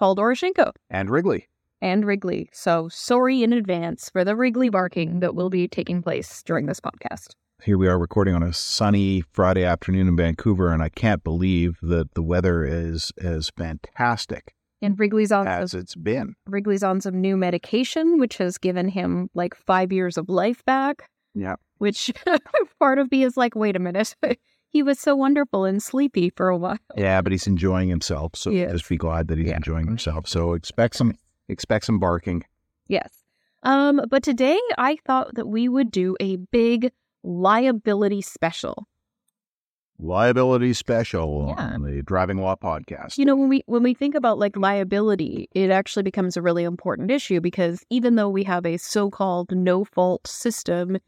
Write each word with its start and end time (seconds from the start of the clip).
Paul 0.00 0.16
Doroshenko. 0.16 0.72
And 0.88 1.10
Wrigley. 1.10 1.46
And 1.82 2.06
Wrigley. 2.06 2.48
So 2.54 2.88
sorry 2.88 3.42
in 3.42 3.52
advance 3.52 4.08
for 4.08 4.24
the 4.24 4.34
Wrigley 4.34 4.70
barking 4.70 5.20
that 5.20 5.34
will 5.34 5.50
be 5.50 5.68
taking 5.68 6.02
place 6.02 6.42
during 6.42 6.64
this 6.64 6.80
podcast. 6.80 7.34
Here 7.62 7.76
we 7.76 7.86
are 7.86 7.98
recording 7.98 8.34
on 8.34 8.42
a 8.42 8.54
sunny 8.54 9.22
Friday 9.30 9.62
afternoon 9.62 10.08
in 10.08 10.16
Vancouver, 10.16 10.72
and 10.72 10.82
I 10.82 10.88
can't 10.88 11.22
believe 11.22 11.76
that 11.82 12.14
the 12.14 12.22
weather 12.22 12.64
is 12.64 13.12
as 13.20 13.50
fantastic 13.50 14.54
And 14.80 14.98
Wrigley's 14.98 15.32
on 15.32 15.46
as 15.46 15.72
some, 15.72 15.80
it's 15.80 15.94
been. 15.94 16.34
Wrigley's 16.46 16.82
on 16.82 17.02
some 17.02 17.20
new 17.20 17.36
medication, 17.36 18.18
which 18.18 18.38
has 18.38 18.56
given 18.56 18.88
him 18.88 19.28
like 19.34 19.54
five 19.54 19.92
years 19.92 20.16
of 20.16 20.30
life 20.30 20.64
back. 20.64 21.10
Yeah. 21.34 21.56
Which 21.76 22.10
part 22.78 22.98
of 22.98 23.10
me 23.10 23.22
is 23.22 23.36
like, 23.36 23.54
wait 23.54 23.76
a 23.76 23.80
minute. 23.80 24.16
he 24.70 24.82
was 24.82 24.98
so 24.98 25.14
wonderful 25.16 25.64
and 25.64 25.82
sleepy 25.82 26.30
for 26.30 26.48
a 26.48 26.56
while. 26.56 26.78
Yeah, 26.96 27.20
but 27.20 27.32
he's 27.32 27.46
enjoying 27.46 27.88
himself, 27.88 28.32
so 28.36 28.50
Yes. 28.50 28.72
just 28.72 28.88
be 28.88 28.96
glad 28.96 29.28
that 29.28 29.38
he's 29.38 29.48
Yeah. 29.48 29.56
enjoying 29.56 29.86
himself. 29.86 30.26
So 30.28 30.54
expect 30.54 30.94
some 30.96 31.14
expect 31.48 31.84
some 31.86 31.98
barking. 31.98 32.44
Yes. 32.86 33.10
Um, 33.64 34.00
but 34.08 34.22
today 34.22 34.58
I 34.78 34.96
thought 35.06 35.34
that 35.34 35.46
we 35.46 35.68
would 35.68 35.90
do 35.90 36.16
a 36.20 36.36
big 36.36 36.92
liability 37.24 38.22
special. 38.22 38.86
Liability 40.02 40.72
special 40.72 41.54
Yeah. 41.56 41.74
on 41.74 41.82
the 41.82 42.02
Driving 42.02 42.38
Law 42.38 42.56
podcast. 42.56 43.18
You 43.18 43.24
know, 43.24 43.36
when 43.36 43.48
we 43.48 43.62
when 43.66 43.82
we 43.82 43.94
think 43.94 44.14
about 44.14 44.38
like 44.38 44.56
liability, 44.56 45.48
it 45.54 45.70
actually 45.70 46.02
becomes 46.02 46.36
a 46.36 46.42
really 46.42 46.64
important 46.64 47.10
issue 47.10 47.40
because 47.40 47.84
even 47.90 48.14
though 48.16 48.28
we 48.28 48.44
have 48.44 48.64
a 48.64 48.76
so-called 48.76 49.52
no-fault 49.54 50.26
system 50.26 50.98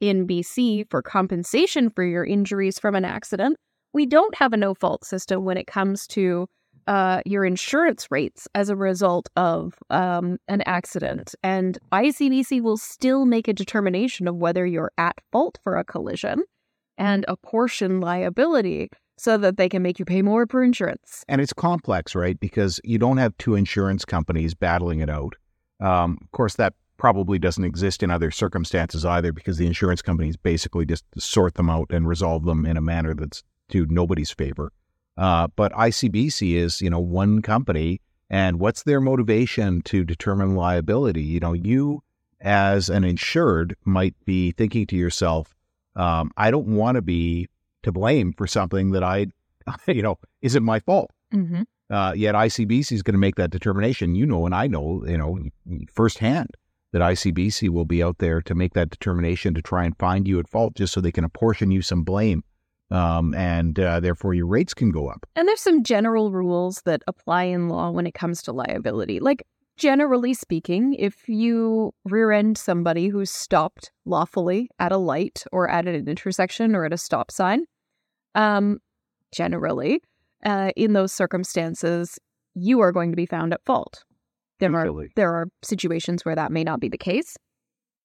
in 0.00 0.26
BC 0.26 0.88
for 0.90 1.02
compensation 1.02 1.88
for 1.90 2.04
your 2.04 2.24
injuries 2.24 2.78
from 2.78 2.94
an 2.94 3.04
accident, 3.04 3.56
we 3.92 4.06
don't 4.06 4.34
have 4.36 4.52
a 4.52 4.56
no-fault 4.56 5.04
system 5.04 5.44
when 5.44 5.56
it 5.56 5.66
comes 5.66 6.06
to 6.08 6.46
uh, 6.88 7.20
your 7.24 7.44
insurance 7.44 8.08
rates 8.10 8.48
as 8.54 8.68
a 8.68 8.74
result 8.76 9.28
of 9.36 9.74
um, 9.90 10.36
an 10.48 10.62
accident. 10.66 11.34
And 11.42 11.78
ICBC 11.92 12.60
will 12.60 12.76
still 12.76 13.24
make 13.24 13.46
a 13.46 13.52
determination 13.52 14.26
of 14.26 14.36
whether 14.36 14.66
you're 14.66 14.90
at 14.98 15.16
fault 15.30 15.58
for 15.62 15.76
a 15.76 15.84
collision 15.84 16.42
and 16.98 17.24
apportion 17.28 18.00
liability 18.00 18.90
so 19.16 19.36
that 19.38 19.56
they 19.56 19.68
can 19.68 19.82
make 19.82 19.98
you 19.98 20.04
pay 20.04 20.22
more 20.22 20.46
per 20.46 20.62
insurance. 20.62 21.24
And 21.28 21.40
it's 21.40 21.52
complex, 21.52 22.14
right? 22.14 22.38
Because 22.38 22.80
you 22.84 22.98
don't 22.98 23.18
have 23.18 23.36
two 23.38 23.54
insurance 23.54 24.04
companies 24.04 24.54
battling 24.54 25.00
it 25.00 25.10
out. 25.10 25.34
Um, 25.80 26.18
of 26.22 26.30
course, 26.32 26.54
that 26.56 26.74
probably 26.96 27.38
doesn't 27.38 27.64
exist 27.64 28.02
in 28.02 28.10
other 28.10 28.30
circumstances 28.30 29.04
either, 29.04 29.32
because 29.32 29.58
the 29.58 29.66
insurance 29.66 30.02
companies 30.02 30.36
basically 30.36 30.86
just 30.86 31.04
sort 31.18 31.54
them 31.54 31.68
out 31.68 31.90
and 31.90 32.06
resolve 32.06 32.44
them 32.44 32.64
in 32.64 32.76
a 32.76 32.80
manner 32.80 33.14
that's 33.14 33.42
to 33.70 33.86
nobody's 33.86 34.30
favor. 34.30 34.72
Uh, 35.16 35.48
but 35.56 35.72
ICBC 35.72 36.54
is, 36.54 36.80
you 36.80 36.90
know, 36.90 37.00
one 37.00 37.42
company, 37.42 38.00
and 38.30 38.58
what's 38.60 38.84
their 38.84 39.00
motivation 39.00 39.82
to 39.82 40.04
determine 40.04 40.54
liability? 40.54 41.22
You 41.22 41.40
know, 41.40 41.52
you 41.52 42.02
as 42.40 42.88
an 42.88 43.04
insured 43.04 43.76
might 43.84 44.14
be 44.24 44.52
thinking 44.52 44.86
to 44.86 44.96
yourself, 44.96 45.54
um, 45.96 46.30
I 46.36 46.50
don't 46.50 46.68
want 46.68 46.96
to 46.96 47.02
be 47.02 47.48
to 47.82 47.92
blame 47.92 48.32
for 48.32 48.46
something 48.46 48.92
that 48.92 49.02
I, 49.02 49.26
you 49.86 50.02
know, 50.02 50.18
isn't 50.40 50.62
my 50.62 50.80
fault. 50.80 51.10
Mm-hmm. 51.32 51.62
Uh, 51.90 52.12
yet 52.14 52.34
ICBC 52.34 52.92
is 52.92 53.02
going 53.02 53.14
to 53.14 53.18
make 53.18 53.36
that 53.36 53.50
determination. 53.50 54.14
You 54.14 54.26
know, 54.26 54.46
and 54.46 54.54
I 54.54 54.66
know, 54.66 55.04
you 55.06 55.18
know, 55.18 55.38
firsthand 55.92 56.48
that 56.92 57.02
ICBC 57.02 57.70
will 57.70 57.84
be 57.84 58.02
out 58.02 58.18
there 58.18 58.40
to 58.42 58.54
make 58.54 58.74
that 58.74 58.90
determination 58.90 59.54
to 59.54 59.62
try 59.62 59.84
and 59.84 59.96
find 59.98 60.28
you 60.28 60.38
at 60.38 60.48
fault, 60.48 60.74
just 60.74 60.92
so 60.92 61.00
they 61.00 61.12
can 61.12 61.24
apportion 61.24 61.70
you 61.70 61.82
some 61.82 62.04
blame, 62.04 62.44
um, 62.90 63.34
and 63.34 63.80
uh, 63.80 63.98
therefore 63.98 64.34
your 64.34 64.46
rates 64.46 64.74
can 64.74 64.90
go 64.90 65.08
up. 65.08 65.26
And 65.34 65.48
there's 65.48 65.60
some 65.60 65.82
general 65.82 66.30
rules 66.30 66.82
that 66.84 67.02
apply 67.06 67.44
in 67.44 67.68
law 67.68 67.90
when 67.90 68.06
it 68.06 68.14
comes 68.14 68.42
to 68.42 68.52
liability. 68.52 69.20
Like, 69.20 69.42
generally 69.76 70.34
speaking, 70.34 70.94
if 70.94 71.28
you 71.28 71.92
rear 72.04 72.30
end 72.30 72.58
somebody 72.58 73.08
who's 73.08 73.30
stopped 73.30 73.90
lawfully 74.04 74.68
at 74.78 74.92
a 74.92 74.96
light 74.96 75.44
or 75.52 75.68
at 75.68 75.86
an 75.86 76.08
intersection 76.08 76.74
or 76.74 76.84
at 76.84 76.92
a 76.92 76.98
stop 76.98 77.30
sign, 77.30 77.64
um, 78.34 78.78
generally, 79.32 80.00
uh, 80.44 80.70
in 80.76 80.92
those 80.92 81.12
circumstances, 81.12 82.18
you 82.54 82.80
are 82.80 82.92
going 82.92 83.10
to 83.10 83.16
be 83.16 83.26
found 83.26 83.52
at 83.52 83.64
fault. 83.64 84.04
There 84.58 84.74
are 84.76 85.08
there 85.16 85.32
are 85.32 85.48
situations 85.62 86.24
where 86.24 86.36
that 86.36 86.52
may 86.52 86.62
not 86.62 86.80
be 86.80 86.88
the 86.88 86.98
case. 86.98 87.36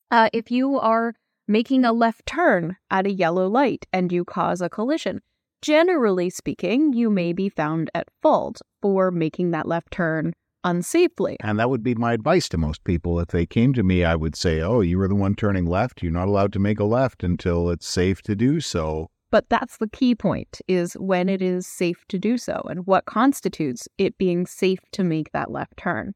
Uh, 0.10 0.30
if 0.34 0.50
you 0.50 0.80
are 0.80 1.14
making 1.48 1.86
a 1.86 1.94
left 1.94 2.26
turn 2.26 2.78
at 2.90 3.06
a 3.06 3.12
yellow 3.12 3.48
light 3.48 3.86
and 3.94 4.12
you 4.12 4.26
cause 4.26 4.62
a 4.62 4.70
collision, 4.70 5.22
generally 5.62 6.30
speaking, 6.30 6.94
you 6.94 7.10
may 7.10 7.34
be 7.34 7.50
found 7.50 7.92
at 7.94 8.10
fault 8.22 8.62
for 8.82 9.12
making 9.12 9.52
that 9.52 9.68
left 9.68 9.92
turn 9.92 10.34
unsafely. 10.68 11.38
And 11.42 11.60
that 11.60 11.70
would 11.70 11.84
be 11.84 11.96
my 11.96 12.14
advice 12.14 12.50
to 12.50 12.58
most 12.58 12.84
people. 12.84 13.20
If 13.20 13.30
they 13.30 13.46
came 13.46 13.74
to 13.74 13.84
me, 13.84 14.04
I 14.04 14.16
would 14.16 14.36
say, 14.36 14.62
"Oh, 14.62 14.82
you 14.82 14.98
were 14.98 15.08
the 15.08 15.16
one 15.16 15.36
turning 15.36 15.66
left. 15.66 16.04
You're 16.04 16.12
not 16.12 16.28
allowed 16.28 16.54
to 16.54 16.60
make 16.60 16.80
a 16.80 16.84
left 16.84 17.24
until 17.24 17.70
it's 17.70 17.88
safe 17.88 18.22
to 18.24 18.36
do 18.36 18.60
so." 18.60 19.10
But 19.30 19.50
that's 19.50 19.78
the 19.78 19.90
key 19.90 20.16
point 20.16 20.62
is 20.68 20.94
when 20.94 21.28
it 21.28 21.42
is 21.42 21.68
safe 21.68 22.06
to 22.10 22.18
do 22.18 22.38
so 22.38 22.62
and 22.70 22.86
what 22.88 23.06
constitutes 23.06 23.88
it 23.98 24.18
being 24.18 24.46
safe 24.46 24.80
to 24.94 25.04
make 25.04 25.32
that 25.32 25.52
left 25.52 25.76
turn. 25.78 26.14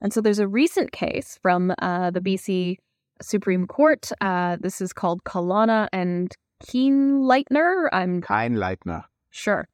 And 0.00 0.12
so 0.12 0.20
there's 0.20 0.38
a 0.38 0.48
recent 0.48 0.92
case 0.92 1.38
from 1.42 1.72
uh, 1.80 2.10
the 2.10 2.20
BC 2.20 2.76
Supreme 3.20 3.66
Court. 3.66 4.10
Uh, 4.20 4.56
this 4.60 4.80
is 4.80 4.92
called 4.92 5.24
Kalana 5.24 5.88
and 5.92 6.34
Keenleitner. 6.62 7.88
I'm 7.92 8.22
Kein 8.22 8.56
Leitner. 8.56 9.04
Sure. 9.30 9.68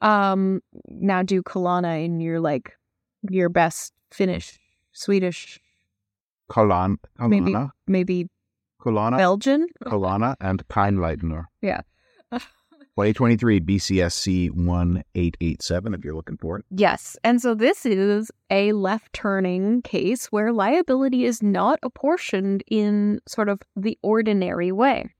Um, 0.00 0.60
now 0.88 1.22
do 1.22 1.42
Kalana 1.42 2.04
in 2.04 2.20
your 2.20 2.40
like 2.40 2.76
your 3.30 3.48
best 3.48 3.92
Finnish, 4.10 4.58
Swedish, 4.92 5.60
Kalan, 6.50 6.96
maybe 7.18 7.54
maybe 7.86 8.28
Kalana, 8.80 9.16
Belgian. 9.16 9.66
Kalana, 9.84 10.36
and 10.40 10.66
Kein 10.68 10.96
Leitner. 10.96 11.46
Yeah. 11.62 11.80
2023 12.96 13.60
BCSC 13.60 14.50
1887 14.50 15.94
if 15.94 16.04
you're 16.04 16.14
looking 16.14 16.36
for 16.36 16.58
it. 16.58 16.64
Yes. 16.70 17.16
And 17.24 17.42
so 17.42 17.52
this 17.52 17.84
is 17.84 18.30
a 18.50 18.70
left 18.72 19.12
turning 19.12 19.82
case 19.82 20.26
where 20.26 20.52
liability 20.52 21.24
is 21.24 21.42
not 21.42 21.80
apportioned 21.82 22.62
in 22.68 23.20
sort 23.26 23.48
of 23.48 23.60
the 23.74 23.98
ordinary 24.02 24.70
way. 24.70 25.12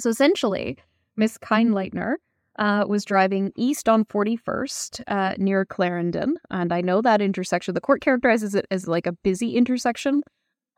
So 0.00 0.10
essentially, 0.10 0.78
Miss 1.16 1.38
mm-hmm. 1.38 1.54
Kindleitner 1.54 2.14
uh, 2.58 2.84
was 2.88 3.04
driving 3.04 3.52
east 3.56 3.88
on 3.88 4.04
41st 4.04 5.02
uh, 5.06 5.34
near 5.38 5.64
Clarendon. 5.64 6.36
And 6.50 6.72
I 6.72 6.80
know 6.80 7.00
that 7.02 7.20
intersection, 7.20 7.74
the 7.74 7.80
court 7.80 8.00
characterizes 8.02 8.54
it 8.54 8.66
as 8.70 8.88
like 8.88 9.06
a 9.06 9.12
busy 9.12 9.56
intersection. 9.56 10.22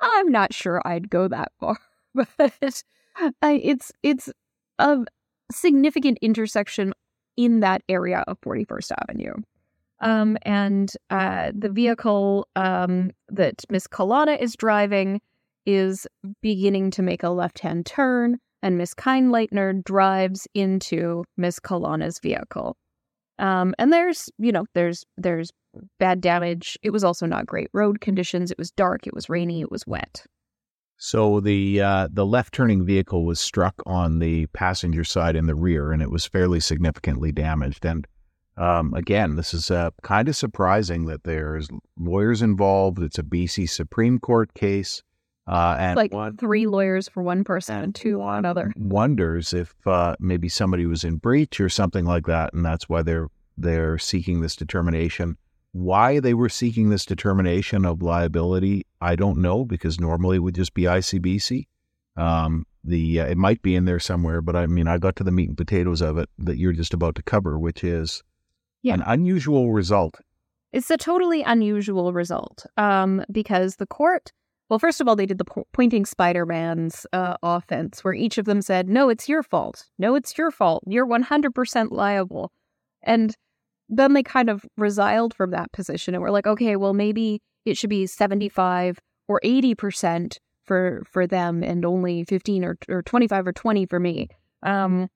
I'm 0.00 0.30
not 0.30 0.52
sure 0.52 0.82
I'd 0.84 1.10
go 1.10 1.28
that 1.28 1.52
far, 1.60 1.78
but 2.14 2.28
uh, 2.40 3.30
it's 3.42 3.92
it's 4.02 4.28
a 4.78 4.98
significant 5.50 6.18
intersection 6.22 6.92
in 7.36 7.60
that 7.60 7.82
area 7.88 8.24
of 8.26 8.40
41st 8.40 8.92
Avenue. 9.00 9.34
Um, 10.00 10.36
and 10.42 10.92
uh, 11.10 11.52
the 11.56 11.68
vehicle 11.68 12.48
um, 12.56 13.12
that 13.28 13.62
Miss 13.70 13.86
Kalana 13.86 14.38
is 14.40 14.56
driving 14.56 15.20
is 15.64 16.08
beginning 16.40 16.90
to 16.92 17.02
make 17.02 17.22
a 17.22 17.30
left 17.30 17.60
hand 17.60 17.86
turn, 17.86 18.38
and 18.62 18.78
Miss 18.78 18.94
Kindleitner 18.94 19.82
drives 19.84 20.46
into 20.54 21.24
Miss 21.36 21.58
Kalana's 21.58 22.18
vehicle. 22.20 22.76
Um, 23.38 23.74
and 23.78 23.92
there's, 23.92 24.30
you 24.38 24.52
know, 24.52 24.66
there's 24.74 25.04
there's 25.16 25.50
bad 25.98 26.20
damage. 26.20 26.78
It 26.82 26.90
was 26.90 27.04
also 27.04 27.26
not 27.26 27.46
great 27.46 27.68
road 27.72 28.00
conditions. 28.00 28.50
It 28.50 28.58
was 28.58 28.70
dark. 28.70 29.06
It 29.06 29.14
was 29.14 29.28
rainy. 29.28 29.60
It 29.60 29.70
was 29.70 29.86
wet. 29.86 30.24
So 30.98 31.40
the 31.40 31.80
uh, 31.80 32.08
the 32.12 32.24
left 32.24 32.54
turning 32.54 32.84
vehicle 32.84 33.24
was 33.24 33.40
struck 33.40 33.74
on 33.86 34.20
the 34.20 34.46
passenger 34.48 35.02
side 35.02 35.34
in 35.34 35.46
the 35.46 35.54
rear, 35.56 35.90
and 35.90 36.00
it 36.00 36.10
was 36.10 36.26
fairly 36.26 36.60
significantly 36.60 37.32
damaged. 37.32 37.84
And 37.84 38.06
um, 38.56 38.94
again, 38.94 39.34
this 39.34 39.52
is 39.52 39.70
uh, 39.70 39.90
kind 40.02 40.28
of 40.28 40.36
surprising 40.36 41.06
that 41.06 41.24
there's 41.24 41.68
lawyers 41.98 42.42
involved. 42.42 43.02
It's 43.02 43.18
a 43.18 43.24
BC 43.24 43.68
Supreme 43.68 44.20
Court 44.20 44.54
case, 44.54 45.02
uh, 45.48 45.76
and 45.78 45.96
like 45.96 46.12
one 46.12 46.36
three 46.36 46.66
lawyers 46.66 47.08
for 47.08 47.22
one 47.22 47.42
person 47.44 47.76
and 47.82 47.94
two 47.94 48.20
on 48.22 48.38
another. 48.38 48.72
wonders 48.76 49.52
if 49.52 49.74
uh, 49.86 50.14
maybe 50.20 50.48
somebody 50.48 50.86
was 50.86 51.04
in 51.04 51.16
breach 51.16 51.60
or 51.60 51.68
something 51.68 52.04
like 52.04 52.26
that, 52.26 52.52
and 52.54 52.64
that's 52.64 52.88
why 52.88 53.02
they're 53.02 53.28
they're 53.58 53.98
seeking 53.98 54.40
this 54.40 54.56
determination. 54.56 55.36
why 55.72 56.20
they 56.20 56.34
were 56.34 56.48
seeking 56.48 56.90
this 56.90 57.04
determination 57.06 57.84
of 57.86 58.02
liability, 58.02 58.86
I 59.00 59.16
don't 59.16 59.38
know 59.38 59.64
because 59.64 59.98
normally 59.98 60.36
it 60.36 60.40
would 60.40 60.54
just 60.54 60.74
be 60.74 60.82
ICBC. 60.82 61.66
Um, 62.16 62.66
the 62.84 63.20
uh, 63.20 63.26
it 63.26 63.38
might 63.38 63.62
be 63.62 63.74
in 63.74 63.84
there 63.86 63.98
somewhere, 64.00 64.40
but 64.42 64.54
I 64.56 64.66
mean, 64.66 64.86
I 64.88 64.98
got 64.98 65.16
to 65.16 65.24
the 65.24 65.32
meat 65.32 65.48
and 65.48 65.56
potatoes 65.56 66.00
of 66.02 66.18
it 66.18 66.28
that 66.38 66.56
you're 66.58 66.72
just 66.72 66.92
about 66.94 67.14
to 67.16 67.22
cover, 67.22 67.58
which 67.58 67.82
is 67.84 68.22
Yeah. 68.82 68.94
an 68.94 69.02
unusual 69.06 69.72
result. 69.72 70.16
It's 70.72 70.90
a 70.90 70.96
totally 70.96 71.42
unusual 71.42 72.12
result 72.12 72.66
um, 72.76 73.24
because 73.30 73.76
the 73.76 73.86
court, 73.86 74.32
well, 74.72 74.78
first 74.78 75.02
of 75.02 75.06
all, 75.06 75.16
they 75.16 75.26
did 75.26 75.36
the 75.36 75.44
po- 75.44 75.66
pointing 75.72 76.06
Spider 76.06 76.46
Man's 76.46 77.04
uh, 77.12 77.36
offense 77.42 78.02
where 78.02 78.14
each 78.14 78.38
of 78.38 78.46
them 78.46 78.62
said, 78.62 78.88
No, 78.88 79.10
it's 79.10 79.28
your 79.28 79.42
fault. 79.42 79.84
No, 79.98 80.14
it's 80.14 80.38
your 80.38 80.50
fault. 80.50 80.82
You're 80.86 81.06
100% 81.06 81.90
liable. 81.90 82.50
And 83.02 83.36
then 83.90 84.14
they 84.14 84.22
kind 84.22 84.48
of 84.48 84.64
resiled 84.78 85.34
from 85.34 85.50
that 85.50 85.70
position 85.72 86.14
and 86.14 86.22
were 86.22 86.30
like, 86.30 86.46
okay, 86.46 86.76
well, 86.76 86.94
maybe 86.94 87.42
it 87.66 87.76
should 87.76 87.90
be 87.90 88.06
75 88.06 88.98
or 89.28 89.42
80% 89.44 90.38
for, 90.64 91.02
for 91.06 91.26
them 91.26 91.62
and 91.62 91.84
only 91.84 92.24
15 92.24 92.64
or, 92.64 92.78
or 92.88 93.02
25 93.02 93.48
or 93.48 93.52
20 93.52 93.84
for 93.84 94.00
me. 94.00 94.28
Um, 94.62 95.10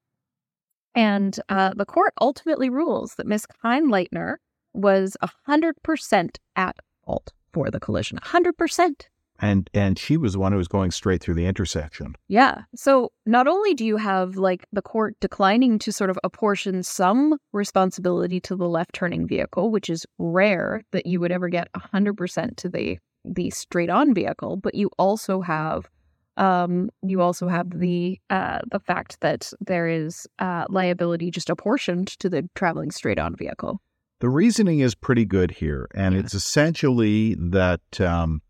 and 0.93 1.39
uh, 1.49 1.73
the 1.75 1.85
court 1.85 2.13
ultimately 2.21 2.69
rules 2.69 3.15
that 3.15 3.25
Miss 3.25 3.47
Kindleitner 3.65 4.35
was 4.75 5.17
100% 5.47 6.37
at 6.55 6.75
fault 7.03 7.33
for 7.51 7.71
the 7.71 7.79
collision. 7.79 8.19
100%. 8.19 9.07
And 9.39 9.69
and 9.73 9.99
she 9.99 10.17
was 10.17 10.33
the 10.33 10.39
one 10.39 10.51
who 10.51 10.57
was 10.57 10.67
going 10.67 10.91
straight 10.91 11.21
through 11.21 11.35
the 11.35 11.45
intersection. 11.45 12.15
Yeah. 12.27 12.61
So 12.75 13.11
not 13.25 13.47
only 13.47 13.73
do 13.73 13.85
you 13.85 13.97
have 13.97 14.35
like 14.35 14.65
the 14.71 14.81
court 14.81 15.15
declining 15.21 15.79
to 15.79 15.91
sort 15.91 16.09
of 16.09 16.17
apportion 16.23 16.83
some 16.83 17.37
responsibility 17.53 18.39
to 18.41 18.55
the 18.55 18.67
left 18.67 18.93
turning 18.93 19.27
vehicle, 19.27 19.69
which 19.71 19.89
is 19.89 20.05
rare 20.17 20.81
that 20.91 21.05
you 21.05 21.19
would 21.19 21.31
ever 21.31 21.49
get 21.49 21.71
100% 21.73 22.55
to 22.57 22.69
the 22.69 22.97
the 23.25 23.49
straight 23.49 23.89
on 23.89 24.13
vehicle, 24.13 24.55
but 24.57 24.73
you 24.73 24.89
also 24.97 25.41
have 25.41 25.89
um 26.37 26.89
you 27.03 27.19
also 27.21 27.47
have 27.47 27.79
the 27.79 28.19
uh 28.29 28.59
the 28.71 28.79
fact 28.79 29.19
that 29.21 29.51
there 29.59 29.87
is 29.87 30.27
uh 30.39 30.65
liability 30.69 31.31
just 31.31 31.49
apportioned 31.49 32.07
to 32.07 32.29
the 32.29 32.47
traveling 32.55 32.91
straight 32.91 33.19
on 33.19 33.35
vehicle. 33.35 33.81
The 34.19 34.29
reasoning 34.29 34.79
is 34.79 34.95
pretty 34.95 35.25
good 35.25 35.51
here, 35.51 35.87
and 35.93 36.15
Yeah. 36.15 36.21
it's 36.21 36.33
essentially 36.33 37.35
that 37.35 38.01
um, 38.01 38.41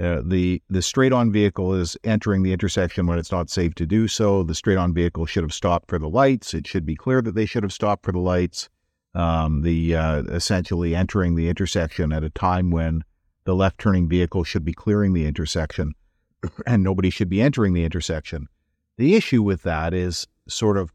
uh, 0.00 0.22
the 0.24 0.62
the 0.70 0.82
straight 0.82 1.12
on 1.12 1.30
vehicle 1.30 1.74
is 1.74 1.96
entering 2.02 2.42
the 2.42 2.52
intersection 2.52 3.06
when 3.06 3.18
it's 3.18 3.32
not 3.32 3.50
safe 3.50 3.74
to 3.74 3.86
do 3.86 4.08
so. 4.08 4.42
The 4.42 4.54
straight 4.54 4.78
on 4.78 4.94
vehicle 4.94 5.26
should 5.26 5.42
have 5.42 5.52
stopped 5.52 5.88
for 5.88 5.98
the 5.98 6.08
lights. 6.08 6.54
It 6.54 6.66
should 6.66 6.86
be 6.86 6.96
clear 6.96 7.20
that 7.20 7.34
they 7.34 7.46
should 7.46 7.62
have 7.62 7.72
stopped 7.72 8.04
for 8.04 8.12
the 8.12 8.18
lights. 8.18 8.68
Um, 9.14 9.60
the 9.60 9.94
uh, 9.94 10.22
essentially 10.22 10.94
entering 10.94 11.34
the 11.34 11.48
intersection 11.48 12.12
at 12.12 12.24
a 12.24 12.30
time 12.30 12.70
when 12.70 13.04
the 13.44 13.54
left 13.54 13.78
turning 13.78 14.08
vehicle 14.08 14.44
should 14.44 14.64
be 14.64 14.72
clearing 14.72 15.12
the 15.12 15.26
intersection, 15.26 15.92
and 16.66 16.82
nobody 16.82 17.10
should 17.10 17.28
be 17.28 17.42
entering 17.42 17.74
the 17.74 17.84
intersection. 17.84 18.48
The 18.96 19.14
issue 19.14 19.42
with 19.42 19.62
that 19.64 19.92
is 19.92 20.26
sort 20.48 20.78
of 20.78 20.92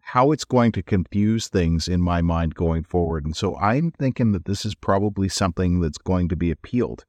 how 0.00 0.32
it's 0.32 0.44
going 0.44 0.72
to 0.72 0.82
confuse 0.82 1.48
things 1.48 1.86
in 1.86 2.00
my 2.00 2.20
mind 2.20 2.56
going 2.56 2.82
forward. 2.82 3.24
And 3.24 3.36
so 3.36 3.56
I'm 3.58 3.92
thinking 3.92 4.32
that 4.32 4.44
this 4.44 4.64
is 4.64 4.74
probably 4.74 5.28
something 5.28 5.80
that's 5.80 5.98
going 5.98 6.28
to 6.30 6.36
be 6.36 6.50
appealed. 6.50 7.04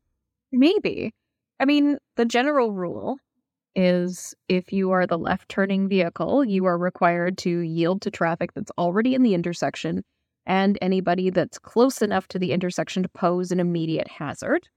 Maybe. 0.51 1.12
I 1.59 1.65
mean, 1.65 1.97
the 2.15 2.25
general 2.25 2.71
rule 2.71 3.17
is 3.75 4.35
if 4.47 4.71
you 4.71 4.91
are 4.91 5.07
the 5.07 5.17
left 5.17 5.50
turning 5.50 5.88
vehicle, 5.88 6.44
you 6.45 6.65
are 6.65 6.77
required 6.77 7.38
to 7.39 7.59
yield 7.59 8.01
to 8.03 8.11
traffic 8.11 8.53
that's 8.53 8.71
already 8.77 9.15
in 9.15 9.23
the 9.23 9.33
intersection 9.33 10.03
and 10.45 10.77
anybody 10.81 11.29
that's 11.29 11.57
close 11.57 12.01
enough 12.01 12.27
to 12.29 12.39
the 12.39 12.51
intersection 12.51 13.03
to 13.03 13.09
pose 13.09 13.51
an 13.51 13.59
immediate 13.59 14.07
hazard. 14.07 14.67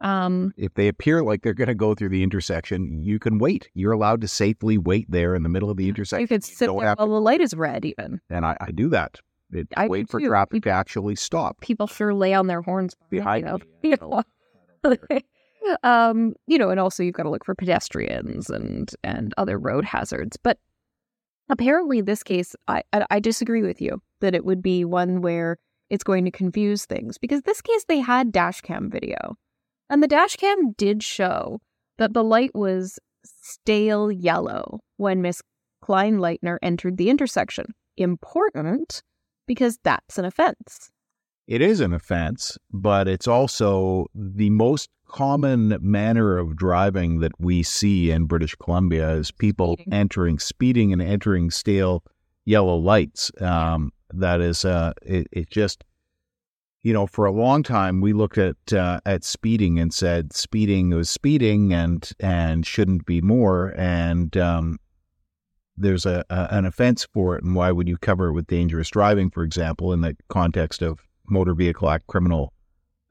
Um, 0.00 0.54
If 0.56 0.74
they 0.74 0.88
appear 0.88 1.22
like 1.22 1.42
they're 1.42 1.52
going 1.52 1.68
to 1.68 1.74
go 1.74 1.94
through 1.94 2.08
the 2.08 2.22
intersection, 2.22 3.02
you 3.02 3.18
can 3.18 3.38
wait. 3.38 3.68
You're 3.74 3.92
allowed 3.92 4.22
to 4.22 4.28
safely 4.28 4.78
wait 4.78 5.10
there 5.10 5.34
in 5.34 5.42
the 5.42 5.50
middle 5.50 5.70
of 5.70 5.76
the 5.76 5.88
intersection. 5.88 6.22
you 6.22 6.28
could 6.28 6.42
sit 6.42 6.66
don't 6.66 6.80
there 6.80 6.94
while 6.96 7.06
the 7.06 7.20
light 7.20 7.42
is 7.42 7.54
red, 7.54 7.84
even. 7.84 8.20
and 8.30 8.46
I, 8.46 8.56
I 8.60 8.70
do 8.70 8.88
that. 8.88 9.18
It, 9.52 9.68
I 9.76 9.88
wait 9.88 10.08
for 10.08 10.20
too. 10.20 10.28
traffic 10.28 10.62
to 10.62 10.70
actually 10.70 11.16
stop. 11.16 11.60
People 11.60 11.86
sure 11.86 12.14
lay 12.14 12.32
on 12.32 12.46
their 12.46 12.62
horns 12.62 12.94
Behind 13.10 13.62
you 13.82 13.96
know. 14.00 14.22
um, 15.82 16.34
you 16.46 16.58
know, 16.58 16.70
and 16.70 16.80
also 16.80 17.02
you've 17.02 17.14
got 17.14 17.24
to 17.24 17.30
look 17.30 17.44
for 17.44 17.54
pedestrians 17.54 18.50
and 18.50 18.90
and 19.02 19.34
other 19.36 19.58
road 19.58 19.84
hazards. 19.84 20.36
But 20.36 20.58
apparently, 21.48 21.98
in 21.98 22.04
this 22.04 22.22
case, 22.22 22.54
I 22.68 22.82
I, 22.92 23.20
disagree 23.20 23.62
with 23.62 23.80
you 23.80 24.02
that 24.20 24.34
it 24.34 24.44
would 24.44 24.62
be 24.62 24.84
one 24.84 25.20
where 25.20 25.58
it's 25.88 26.04
going 26.04 26.24
to 26.24 26.30
confuse 26.30 26.86
things 26.86 27.18
because 27.18 27.42
this 27.42 27.60
case 27.60 27.84
they 27.88 27.98
had 27.98 28.32
dash 28.32 28.60
cam 28.60 28.90
video, 28.90 29.36
and 29.88 30.02
the 30.02 30.08
dash 30.08 30.36
cam 30.36 30.72
did 30.72 31.02
show 31.02 31.60
that 31.98 32.14
the 32.14 32.24
light 32.24 32.54
was 32.54 32.98
stale 33.24 34.10
yellow 34.10 34.80
when 34.96 35.22
Miss 35.22 35.42
Klein 35.82 36.18
Kleinleitner 36.18 36.58
entered 36.62 36.96
the 36.96 37.10
intersection. 37.10 37.74
Important 37.96 39.02
because 39.46 39.78
that's 39.82 40.18
an 40.18 40.24
offense. 40.24 40.90
It 41.46 41.60
is 41.60 41.80
an 41.80 41.92
offense, 41.92 42.56
but 42.70 43.08
it's 43.08 43.26
also 43.26 44.06
the 44.14 44.50
most 44.50 44.88
common 45.10 45.76
manner 45.80 46.38
of 46.38 46.56
driving 46.56 47.20
that 47.20 47.32
we 47.38 47.62
see 47.62 48.10
in 48.10 48.24
British 48.24 48.54
Columbia 48.54 49.10
is 49.10 49.30
people 49.30 49.74
Speeding. 49.74 49.92
entering, 49.92 50.38
speeding 50.38 50.92
and 50.92 51.02
entering 51.02 51.50
stale 51.50 52.04
yellow 52.44 52.76
lights. 52.76 53.30
Um, 53.40 53.92
that 54.14 54.40
is, 54.40 54.64
uh, 54.64 54.92
it, 55.02 55.26
it 55.32 55.50
just, 55.50 55.84
you 56.82 56.92
know, 56.92 57.06
for 57.06 57.26
a 57.26 57.32
long 57.32 57.62
time 57.62 58.00
we 58.00 58.12
looked 58.12 58.38
at 58.38 58.72
uh, 58.72 59.00
at 59.04 59.22
speeding 59.24 59.78
and 59.78 59.92
said 59.92 60.32
speeding 60.32 60.90
was 60.90 61.10
speeding 61.10 61.74
and 61.74 62.10
and 62.20 62.64
shouldn't 62.64 63.04
be 63.04 63.20
more. 63.20 63.74
And 63.76 64.34
um, 64.36 64.78
there's 65.76 66.06
a, 66.06 66.24
a 66.30 66.48
an 66.50 66.64
offense 66.64 67.06
for 67.12 67.36
it, 67.36 67.44
and 67.44 67.54
why 67.54 67.70
would 67.70 67.88
you 67.88 67.98
cover 67.98 68.28
it 68.28 68.32
with 68.32 68.46
dangerous 68.46 68.88
driving, 68.88 69.30
for 69.30 69.42
example, 69.42 69.92
in 69.92 70.00
the 70.00 70.16
context 70.28 70.82
of 70.82 71.00
Motor 71.28 71.54
Vehicle 71.54 71.90
Act 71.90 72.06
criminal 72.06 72.52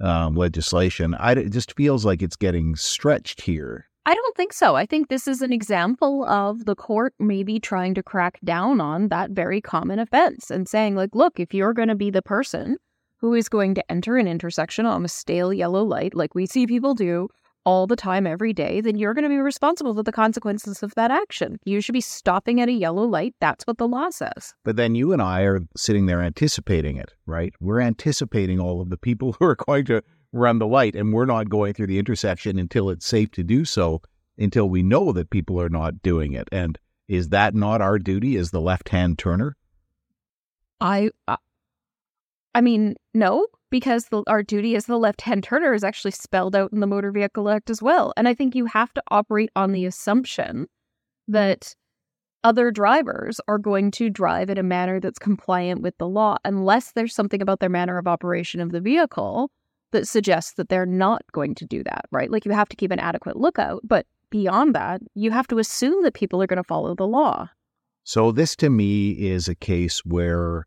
um, 0.01 0.35
legislation? 0.35 1.13
I, 1.15 1.33
it 1.33 1.51
just 1.51 1.75
feels 1.75 2.05
like 2.05 2.21
it's 2.21 2.35
getting 2.35 2.75
stretched 2.75 3.41
here. 3.41 3.87
I 4.05 4.15
don't 4.15 4.35
think 4.35 4.53
so. 4.53 4.75
I 4.75 4.85
think 4.85 5.07
this 5.07 5.27
is 5.27 5.41
an 5.41 5.53
example 5.53 6.25
of 6.25 6.65
the 6.65 6.75
court 6.75 7.13
maybe 7.19 7.59
trying 7.59 7.93
to 7.93 8.01
crack 8.01 8.39
down 8.43 8.81
on 8.81 9.09
that 9.09 9.31
very 9.31 9.61
common 9.61 9.99
offense 9.99 10.49
and 10.49 10.67
saying, 10.67 10.95
like, 10.95 11.13
look, 11.13 11.39
if 11.39 11.53
you're 11.53 11.73
going 11.73 11.89
to 11.89 11.95
be 11.95 12.09
the 12.09 12.21
person 12.21 12.77
who 13.17 13.33
is 13.33 13.49
going 13.49 13.75
to 13.75 13.91
enter 13.91 14.17
an 14.17 14.27
intersection 14.27 14.85
on 14.85 15.05
a 15.05 15.09
stale 15.09 15.53
yellow 15.53 15.83
light, 15.83 16.15
like 16.15 16.33
we 16.33 16.45
see 16.45 16.65
people 16.65 16.95
do 16.95 17.27
all 17.69 17.85
the 17.85 17.95
time 17.95 18.25
every 18.25 18.51
day, 18.51 18.81
then 18.81 18.97
you're 18.97 19.13
going 19.13 19.23
to 19.23 19.29
be 19.29 19.37
responsible 19.37 19.93
for 19.93 20.01
the 20.01 20.11
consequences 20.11 20.81
of 20.81 20.95
that 20.95 21.11
action. 21.11 21.59
You 21.65 21.81
should 21.81 21.93
be 21.93 22.01
stopping 22.01 22.59
at 22.59 22.67
a 22.67 22.71
yellow 22.71 23.03
light. 23.03 23.35
That's 23.39 23.67
what 23.67 23.77
the 23.77 23.87
law 23.87 24.09
says. 24.09 24.55
But 24.65 24.75
then 24.75 24.95
you 24.95 25.13
and 25.13 25.21
I 25.21 25.41
are 25.41 25.59
sitting 25.77 26.07
there 26.07 26.19
anticipating 26.19 26.97
it, 26.97 27.13
right? 27.27 27.53
We're 27.59 27.79
anticipating 27.79 28.59
all 28.59 28.81
of 28.81 28.89
the 28.89 28.97
people 28.97 29.33
who 29.39 29.45
are 29.45 29.55
going 29.55 29.85
to 29.85 30.01
run 30.33 30.57
the 30.57 30.65
light, 30.65 30.95
and 30.95 31.13
we're 31.13 31.27
not 31.27 31.47
going 31.47 31.75
through 31.75 31.85
the 31.85 31.99
intersection 31.99 32.57
until 32.57 32.89
it's 32.89 33.05
safe 33.05 33.29
to 33.33 33.43
do 33.43 33.65
so, 33.65 34.01
until 34.35 34.67
we 34.67 34.81
know 34.81 35.11
that 35.11 35.29
people 35.29 35.61
are 35.61 35.69
not 35.69 36.01
doing 36.01 36.33
it. 36.33 36.47
And 36.51 36.79
is 37.07 37.29
that 37.29 37.53
not 37.53 37.81
our 37.81 37.99
duty 37.99 38.35
as 38.35 38.49
the 38.49 38.61
left 38.61 38.89
hand 38.89 39.19
turner? 39.19 39.55
I, 40.81 41.11
uh, 41.27 41.37
I 42.55 42.61
mean, 42.61 42.95
no, 43.13 43.45
because 43.69 44.05
the, 44.05 44.23
our 44.27 44.43
duty 44.43 44.75
as 44.75 44.85
the 44.85 44.97
left-hand 44.97 45.43
turner 45.43 45.73
is 45.73 45.83
actually 45.83 46.11
spelled 46.11 46.55
out 46.55 46.71
in 46.73 46.79
the 46.79 46.87
Motor 46.87 47.11
Vehicle 47.11 47.49
Act 47.49 47.69
as 47.69 47.81
well. 47.81 48.13
And 48.17 48.27
I 48.27 48.33
think 48.33 48.55
you 48.55 48.65
have 48.65 48.93
to 48.93 49.03
operate 49.09 49.51
on 49.55 49.71
the 49.71 49.85
assumption 49.85 50.67
that 51.27 51.75
other 52.43 52.71
drivers 52.71 53.41
are 53.47 53.57
going 53.57 53.91
to 53.91 54.09
drive 54.09 54.49
in 54.49 54.57
a 54.57 54.63
manner 54.63 54.99
that's 54.99 55.19
compliant 55.19 55.81
with 55.81 55.97
the 55.97 56.07
law, 56.07 56.37
unless 56.45 56.93
there's 56.93 57.13
something 57.13 57.41
about 57.41 57.59
their 57.59 57.69
manner 57.69 57.97
of 57.97 58.07
operation 58.07 58.61
of 58.61 58.71
the 58.71 58.81
vehicle 58.81 59.51
that 59.91 60.07
suggests 60.07 60.53
that 60.53 60.69
they're 60.69 60.85
not 60.85 61.21
going 61.31 61.55
to 61.55 61.65
do 61.65 61.83
that, 61.83 62.05
right? 62.11 62.31
Like 62.31 62.45
you 62.45 62.51
have 62.51 62.69
to 62.69 62.75
keep 62.75 62.91
an 62.91 62.99
adequate 62.99 63.35
lookout, 63.35 63.81
but 63.83 64.05
beyond 64.29 64.73
that, 64.75 65.01
you 65.15 65.31
have 65.31 65.47
to 65.47 65.59
assume 65.59 66.03
that 66.03 66.13
people 66.13 66.41
are 66.41 66.47
going 66.47 66.57
to 66.57 66.63
follow 66.63 66.95
the 66.95 67.07
law. 67.07 67.49
So 68.03 68.31
this 68.31 68.55
to 68.57 68.69
me 68.69 69.11
is 69.11 69.47
a 69.47 69.55
case 69.55 70.05
where, 70.05 70.65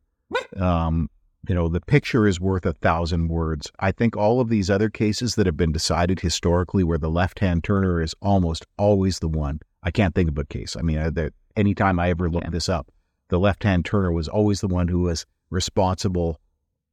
um, 0.57 1.09
you 1.49 1.55
know, 1.55 1.69
the 1.69 1.81
picture 1.81 2.27
is 2.27 2.41
worth 2.41 2.65
a 2.65 2.73
thousand 2.73 3.29
words. 3.29 3.71
I 3.81 3.91
think 3.93 4.17
all 4.17 4.41
of 4.41 4.49
these 4.49 4.71
other 4.71 4.89
cases 4.89 5.35
that 5.35 5.47
have 5.47 5.57
been 5.57 5.73
decided 5.73 6.21
historically, 6.21 6.85
where 6.85 6.99
the 6.99 7.11
left-hand 7.11 7.65
turner 7.65 8.01
is 8.01 8.15
almost 8.23 8.65
always 8.79 9.19
the 9.19 9.29
one. 9.29 9.61
I 9.83 9.91
can't 9.91 10.15
think 10.15 10.31
of 10.31 10.39
a 10.39 10.45
case. 10.45 10.77
I 10.77 10.83
mean, 10.83 10.99
I, 10.99 11.11
there, 11.11 11.31
anytime 11.57 11.99
I 11.99 12.11
ever 12.11 12.31
look 12.31 12.45
Yeah. 12.45 12.51
this 12.51 12.69
up, 12.69 12.93
the 13.29 13.41
left-hand 13.41 13.85
turner 13.85 14.13
was 14.13 14.29
always 14.29 14.61
the 14.61 14.69
one 14.69 14.87
who 14.89 15.01
was 15.01 15.27
responsible, 15.51 16.41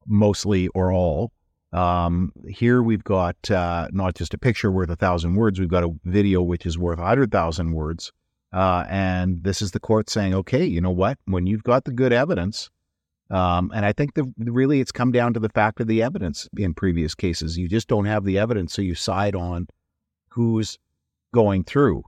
mostly 0.08 0.68
or 0.70 0.92
all. 0.92 1.32
Um, 1.72 2.32
here 2.48 2.82
we've 2.82 3.04
got 3.04 3.52
uh, 3.52 3.90
not 3.92 4.16
just 4.16 4.34
a 4.34 4.40
picture 4.40 4.72
worth 4.72 4.90
a 4.90 4.96
thousand 4.96 5.36
words. 5.36 5.60
We've 5.60 5.70
got 5.70 5.84
a 5.84 5.94
video 6.06 6.42
which 6.42 6.66
is 6.66 6.80
worth 6.80 6.98
a 6.98 7.06
hundred 7.06 7.32
thousand 7.32 7.74
words. 7.74 8.12
Uh, 8.52 8.84
and 8.90 9.44
this 9.44 9.62
is 9.62 9.72
the 9.72 9.80
court 9.80 10.10
saying, 10.10 10.34
okay, 10.34 10.66
you 10.66 10.82
know 10.82 10.90
what? 10.90 11.20
When 11.26 11.46
you've 11.46 11.64
got 11.64 11.84
the 11.84 11.92
good 11.92 12.12
evidence, 12.12 12.72
Um, 13.32 13.72
and 13.76 13.86
I 13.86 13.94
think 13.94 14.16
the 14.16 14.32
really 14.38 14.82
it's 14.82 14.92
come 14.92 15.12
down 15.12 15.34
to 15.34 15.40
the 15.40 15.50
fact 15.50 15.80
of 15.80 15.88
the 15.88 16.02
evidence 16.02 16.50
in 16.58 16.74
previous 16.74 17.14
cases. 17.14 17.58
You 17.58 17.68
just 17.68 17.88
don't 17.88 18.06
have 18.06 18.26
the 18.26 18.40
evidence, 18.40 18.74
so 18.74 18.82
you 18.82 18.96
side 18.96 19.36
on 19.36 19.68
who's 20.30 20.78
going 21.34 21.64
through. 21.64 22.04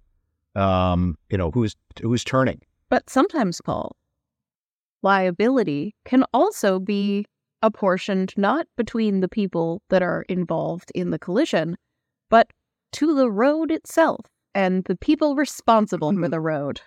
Um, 0.55 1.17
you 1.29 1.37
know, 1.37 1.51
who's 1.51 1.75
who's 2.01 2.23
turning. 2.23 2.61
But 2.89 3.09
sometimes, 3.09 3.61
Paul, 3.61 3.95
liability 5.01 5.95
can 6.05 6.25
also 6.33 6.79
be 6.79 7.25
apportioned 7.61 8.33
not 8.35 8.67
between 8.75 9.21
the 9.21 9.29
people 9.29 9.81
that 9.89 10.01
are 10.01 10.23
involved 10.27 10.91
in 10.95 11.11
the 11.11 11.19
collision, 11.19 11.77
but 12.29 12.49
to 12.93 13.15
the 13.15 13.29
road 13.29 13.71
itself 13.71 14.25
and 14.55 14.83
the 14.85 14.95
people 14.95 15.35
responsible 15.35 16.11
for 16.13 16.27
the 16.27 16.41
road. 16.41 16.81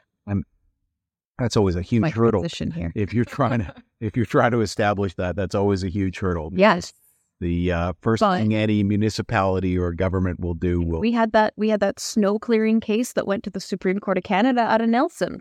That's 1.39 1.57
always 1.57 1.75
a 1.77 1.83
huge 1.83 2.03
My 2.03 2.11
hurdle. 2.11 2.43
position 2.43 2.71
here. 2.71 2.93
If 2.95 3.13
you're 3.13 3.25
trying 3.25 3.61
to 3.61 3.75
if 4.01 4.17
you're 4.17 4.27
trying 4.27 4.53
to 4.53 4.61
establish 4.61 5.15
that, 5.15 5.35
that's 5.37 5.55
always 5.55 5.83
a 5.83 5.89
huge 5.89 6.19
hurdle. 6.19 6.51
Yes, 6.55 6.93
The 7.41 7.73
uh, 7.73 7.93
first 8.03 8.21
But- 8.21 8.39
thing 8.39 8.55
any 8.55 8.83
municipality 8.85 9.77
or 9.77 9.93
government 9.93 10.39
will 10.41 10.55
do 10.55 10.81
will 10.81 11.01
we 11.01 11.13
had 11.13 11.33
that. 11.33 11.53
We 11.57 11.69
had 11.71 11.81
that 11.81 11.99
snow 11.99 12.39
clearing 12.39 12.81
case 12.81 13.13
that 13.15 13.27
went 13.27 13.43
to 13.45 13.51
the 13.51 13.61
Supreme 13.61 13.99
Court 13.99 14.19
of 14.19 14.25
Canada 14.25 14.61
out 14.61 14.81
of 14.81 14.89
Nelson. 14.89 15.41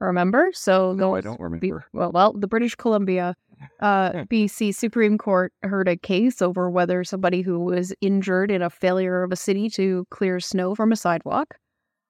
Remember? 0.00 0.50
So 0.52 0.92
No, 0.92 1.16
I 1.16 1.20
don't 1.22 1.38
be- 1.60 1.72
remember. 1.72 1.86
well, 1.92 2.12
well, 2.12 2.32
the 2.32 2.46
British 2.46 2.76
Columbia, 2.76 3.34
uh, 3.80 4.12
BC 4.30 4.72
Supreme 4.74 5.18
Court 5.18 5.52
heard 5.62 5.88
a 5.88 5.96
case 5.96 6.40
over 6.40 6.70
whether 6.70 7.02
somebody 7.02 7.42
who 7.42 7.58
was 7.58 7.92
injured 8.00 8.50
in 8.52 8.62
a 8.62 8.70
failure 8.70 9.24
of 9.24 9.32
a 9.32 9.36
city 9.36 9.68
to 9.70 10.06
clear 10.10 10.38
snow 10.38 10.74
from 10.76 10.92
a 10.92 10.96
sidewalk 10.96 11.54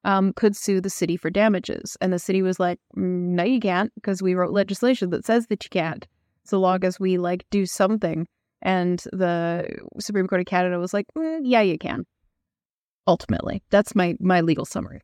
um, 0.05 0.33
could 0.33 0.57
sue 0.57 0.81
the 0.81 0.91
city 0.91 1.17
for 1.17 1.31
damages. 1.31 1.97
And 2.01 2.13
the 2.13 2.19
city 2.19 2.43
was 2.43 2.61
like, 2.61 2.79
"Mm, 2.97 3.35
no, 3.35 3.45
you 3.45 3.61
can't, 3.61 3.93
because 3.95 4.23
we 4.23 4.35
wrote 4.35 4.53
legislation 4.53 5.11
that 5.11 5.25
says 5.25 5.47
that 5.49 5.65
you 5.65 5.71
can't, 5.71 6.07
so 6.45 6.59
long 6.59 6.85
as 6.85 6.99
we 7.01 7.19
like 7.19 7.45
do 7.51 7.67
something. 7.67 8.27
And 8.63 8.99
the 9.13 9.69
Supreme 10.01 10.27
Court 10.27 10.41
of 10.41 10.47
Canada 10.47 10.79
was 10.79 10.93
like, 10.95 11.07
"Mm, 11.17 11.41
yeah, 11.45 11.61
you 11.63 11.79
can. 11.79 12.05
Ultimately, 13.07 13.63
that's 13.71 13.95
my 13.95 14.17
my 14.21 14.41
legal 14.41 14.65
summary. 14.65 15.01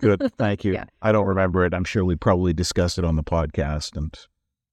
Good. 0.00 0.32
Thank 0.38 0.64
you. 0.64 0.74
Yeah. 0.74 0.84
I 1.02 1.12
don't 1.12 1.26
remember 1.26 1.64
it. 1.64 1.74
I'm 1.74 1.84
sure 1.84 2.04
we 2.04 2.16
probably 2.16 2.52
discussed 2.52 2.98
it 2.98 3.04
on 3.04 3.16
the 3.16 3.24
podcast. 3.24 3.96
And 3.96 4.14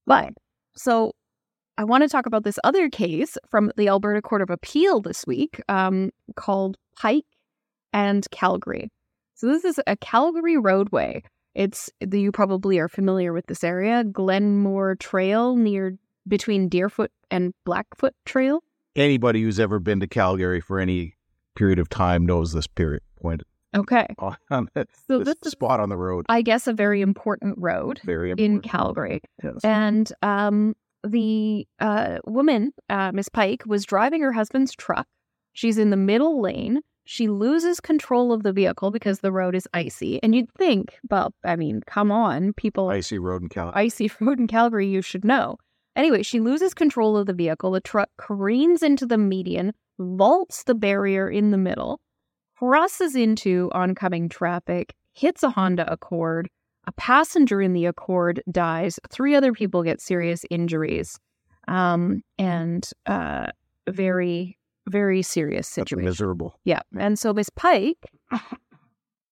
But 0.06 0.34
so 0.76 1.14
I 1.78 1.84
want 1.84 2.04
to 2.04 2.10
talk 2.10 2.26
about 2.26 2.44
this 2.44 2.60
other 2.64 2.90
case 2.90 3.38
from 3.50 3.72
the 3.78 3.88
Alberta 3.88 4.22
Court 4.22 4.42
of 4.42 4.50
Appeal 4.50 5.02
this 5.02 5.26
week 5.26 5.62
um, 5.70 6.12
called 6.36 6.78
Pike 6.96 7.26
and 7.94 8.30
Calgary. 8.32 8.92
So 9.42 9.48
this 9.48 9.66
is 9.66 9.80
a 9.88 9.96
Calgary 9.96 10.56
roadway. 10.56 11.24
It's 11.56 11.90
you 12.00 12.32
probably 12.32 12.78
are 12.78 12.88
familiar 12.88 13.34
with 13.34 13.48
this 13.48 13.64
area, 13.64 14.04
Glenmore 14.04 14.94
Trail 14.98 15.56
near 15.56 15.98
between 16.28 16.70
Deerfoot 16.70 17.10
and 17.32 17.52
Blackfoot 17.66 18.14
Trail. 18.24 18.64
anybody 18.96 19.42
who's 19.42 19.60
ever 19.60 19.80
been 19.80 20.00
to 20.02 20.06
Calgary 20.06 20.62
for 20.62 20.80
any 20.80 21.16
period 21.56 21.80
of 21.80 21.90
time 21.90 22.24
knows 22.24 22.54
this 22.54 22.68
period 22.68 23.02
point 23.20 23.42
Okay. 23.76 24.06
on 24.20 24.38
So 25.08 25.18
this 25.24 25.30
this 25.30 25.36
is 25.44 25.52
spot 25.54 25.80
on 25.80 25.90
the 25.90 25.98
road. 25.98 26.28
I 26.30 26.44
guess 26.44 26.68
a 26.68 26.74
very 26.74 27.02
important 27.02 27.56
road 27.58 28.00
Very 28.06 28.34
in. 28.38 28.62
Calgary. 28.62 29.22
Yes. 29.44 29.56
And 29.64 30.14
um, 30.22 30.76
the 31.04 31.68
uh, 31.80 32.20
woman, 32.28 32.74
uh, 32.92 33.12
Miss 33.12 33.28
Pike, 33.28 33.64
was 33.66 33.86
driving 33.86 34.22
her 34.22 34.34
husband's 34.34 34.76
truck. 34.76 35.08
She's 35.54 35.80
in 35.80 35.90
the 35.90 35.98
middle 35.98 36.40
lane. 36.44 36.82
She 37.06 37.28
loses 37.28 37.80
control 37.80 38.32
of 38.32 38.44
the 38.44 38.54
vehicle 38.54 38.92
because 38.92 39.20
the 39.20 39.32
road 39.32 39.56
is 39.56 39.68
icy. 39.74 40.22
And 40.22 40.36
you'd 40.36 40.52
think, 40.54 40.98
well, 41.10 41.34
I 41.44 41.56
mean, 41.56 41.82
come 41.86 42.12
on, 42.12 42.54
people, 42.54 42.90
Icy 42.90 43.18
road 43.18 43.42
in 43.42 43.50
Calgary. 43.50 43.74
icy 43.76 44.10
road 44.20 44.40
in 44.40 44.48
Calgary, 44.48 44.88
you 44.88 45.02
should 45.02 45.26
know. 45.26 45.58
Anyway, 45.96 46.24
she 46.24 46.40
loses 46.40 46.74
control 46.74 47.18
of 47.18 47.26
the 47.26 47.34
vehicle. 47.34 47.72
The 47.72 47.82
truck 47.82 48.10
careens 48.18 48.82
into 48.82 49.06
the 49.06 49.18
median, 49.18 49.74
vaults 50.00 50.64
the 50.64 50.76
barrier 50.76 51.30
in 51.30 51.52
the 51.52 51.58
middle, 51.58 52.00
crosses 52.58 53.16
into 53.16 53.70
oncoming 53.74 54.30
traffic, 54.30 54.94
hits 55.14 55.44
a 55.44 55.50
Honda 55.50 55.92
Accord. 55.92 56.48
A 56.88 56.92
passenger 56.94 57.62
in 57.62 57.74
the 57.74 57.86
Accord 57.86 58.42
dies. 58.50 59.00
Three 59.10 59.36
other 59.36 59.52
people 59.54 59.84
get 59.84 60.02
serious 60.02 60.46
injuries, 60.50 61.20
um, 61.68 62.22
and 62.40 62.90
uh, 63.06 63.48
very, 63.88 64.58
very 64.92 65.22
serious 65.22 65.68
That's 65.68 65.90
situation. 65.90 66.06
miserable. 66.06 66.60
Yeah. 66.66 66.82
And 67.00 67.18
so 67.18 67.34
Miss 67.34 67.50
Pike 67.50 68.12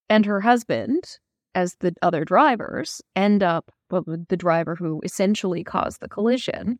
and 0.10 0.26
her 0.26 0.42
husband, 0.42 1.20
as 1.54 1.76
the 1.80 1.94
other 2.02 2.24
drivers, 2.26 3.02
end 3.16 3.44
up, 3.44 3.72
well, 3.92 4.04
the 4.30 4.38
driver 4.38 4.76
who 4.76 5.02
essentially 5.04 5.64
caused 5.64 6.00
the 6.02 6.08
collision, 6.10 6.80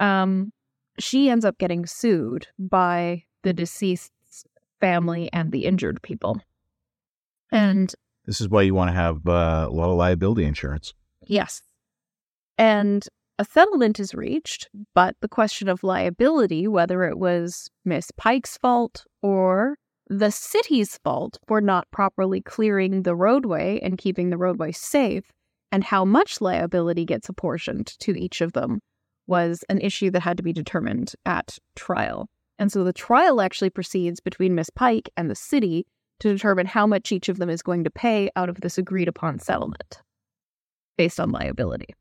um, 0.00 0.52
she 0.98 1.28
ends 1.28 1.44
up 1.44 1.58
getting 1.58 1.86
sued 1.86 2.46
by 2.58 3.24
the 3.42 3.52
deceased's 3.52 4.44
family 4.80 5.28
and 5.32 5.50
the 5.52 5.64
injured 5.64 6.00
people. 6.02 6.40
And 7.52 7.92
This 8.26 8.40
is 8.40 8.48
why 8.48 8.62
you 8.62 8.74
want 8.74 8.88
to 8.90 8.94
have 8.94 9.26
uh, 9.26 9.66
a 9.68 9.72
lot 9.72 9.90
of 9.90 9.96
liability 9.96 10.44
insurance. 10.44 10.94
Yes. 11.26 11.62
And 12.58 13.06
a 13.40 13.44
settlement 13.46 13.98
is 13.98 14.14
reached, 14.14 14.68
but 14.94 15.16
the 15.22 15.28
question 15.28 15.66
of 15.66 15.82
liability, 15.82 16.68
whether 16.68 17.04
it 17.04 17.18
was 17.18 17.70
Miss 17.86 18.10
Pike's 18.18 18.58
fault 18.58 19.06
or 19.22 19.78
the 20.08 20.30
city's 20.30 20.98
fault 20.98 21.38
for 21.48 21.62
not 21.62 21.90
properly 21.90 22.42
clearing 22.42 23.02
the 23.02 23.16
roadway 23.16 23.80
and 23.82 23.96
keeping 23.96 24.28
the 24.28 24.36
roadway 24.36 24.72
safe, 24.72 25.32
and 25.72 25.82
how 25.82 26.04
much 26.04 26.42
liability 26.42 27.06
gets 27.06 27.30
apportioned 27.30 27.86
to 28.00 28.12
each 28.12 28.42
of 28.42 28.52
them, 28.52 28.80
was 29.26 29.64
an 29.70 29.80
issue 29.80 30.10
that 30.10 30.20
had 30.20 30.36
to 30.36 30.42
be 30.42 30.52
determined 30.52 31.14
at 31.24 31.56
trial. 31.76 32.28
And 32.58 32.70
so 32.70 32.84
the 32.84 32.92
trial 32.92 33.40
actually 33.40 33.70
proceeds 33.70 34.20
between 34.20 34.54
Miss 34.54 34.68
Pike 34.68 35.08
and 35.16 35.30
the 35.30 35.34
city 35.34 35.86
to 36.18 36.30
determine 36.30 36.66
how 36.66 36.86
much 36.86 37.10
each 37.10 37.30
of 37.30 37.38
them 37.38 37.48
is 37.48 37.62
going 37.62 37.84
to 37.84 37.90
pay 37.90 38.28
out 38.36 38.50
of 38.50 38.60
this 38.60 38.76
agreed 38.76 39.08
upon 39.08 39.38
settlement 39.38 40.02
based 40.98 41.18
on 41.18 41.30
liability. 41.30 41.94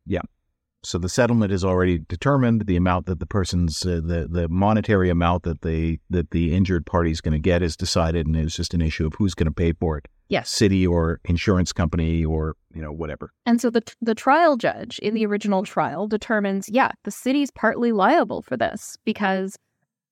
So 0.83 0.97
the 0.97 1.09
settlement 1.09 1.51
is 1.51 1.65
already 1.65 1.99
determined. 1.99 2.65
The 2.65 2.77
amount 2.77 3.05
that 3.07 3.19
the 3.19 3.25
person's 3.25 3.85
uh, 3.85 4.01
the 4.03 4.27
the 4.29 4.47
monetary 4.49 5.09
amount 5.09 5.43
that 5.43 5.61
they 5.61 5.99
that 6.09 6.31
the 6.31 6.53
injured 6.53 6.85
party 6.85 7.11
is 7.11 7.21
going 7.21 7.33
to 7.33 7.39
get 7.39 7.61
is 7.61 7.75
decided, 7.75 8.27
and 8.27 8.35
it's 8.35 8.55
just 8.55 8.73
an 8.73 8.81
issue 8.81 9.05
of 9.05 9.13
who's 9.15 9.33
going 9.33 9.47
to 9.47 9.53
pay 9.53 9.73
for 9.73 9.97
it: 9.97 10.07
Yes. 10.29 10.49
city 10.49 10.87
or 10.87 11.19
insurance 11.25 11.73
company 11.73 12.23
or 12.23 12.55
you 12.73 12.81
know 12.81 12.91
whatever. 12.91 13.33
And 13.45 13.59
so 13.59 13.69
the 13.69 13.83
the 14.01 14.15
trial 14.15 14.55
judge 14.55 14.99
in 14.99 15.13
the 15.13 15.25
original 15.25 15.63
trial 15.63 16.07
determines, 16.07 16.69
yeah, 16.69 16.91
the 17.03 17.11
city's 17.11 17.51
partly 17.51 17.91
liable 17.91 18.41
for 18.41 18.55
this 18.55 18.97
because 19.03 19.57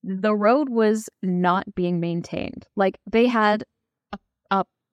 the 0.04 0.36
road 0.36 0.70
was 0.70 1.10
not 1.24 1.74
being 1.76 2.00
maintained. 2.00 2.66
Like 2.76 2.98
they 3.10 3.28
had 3.28 3.64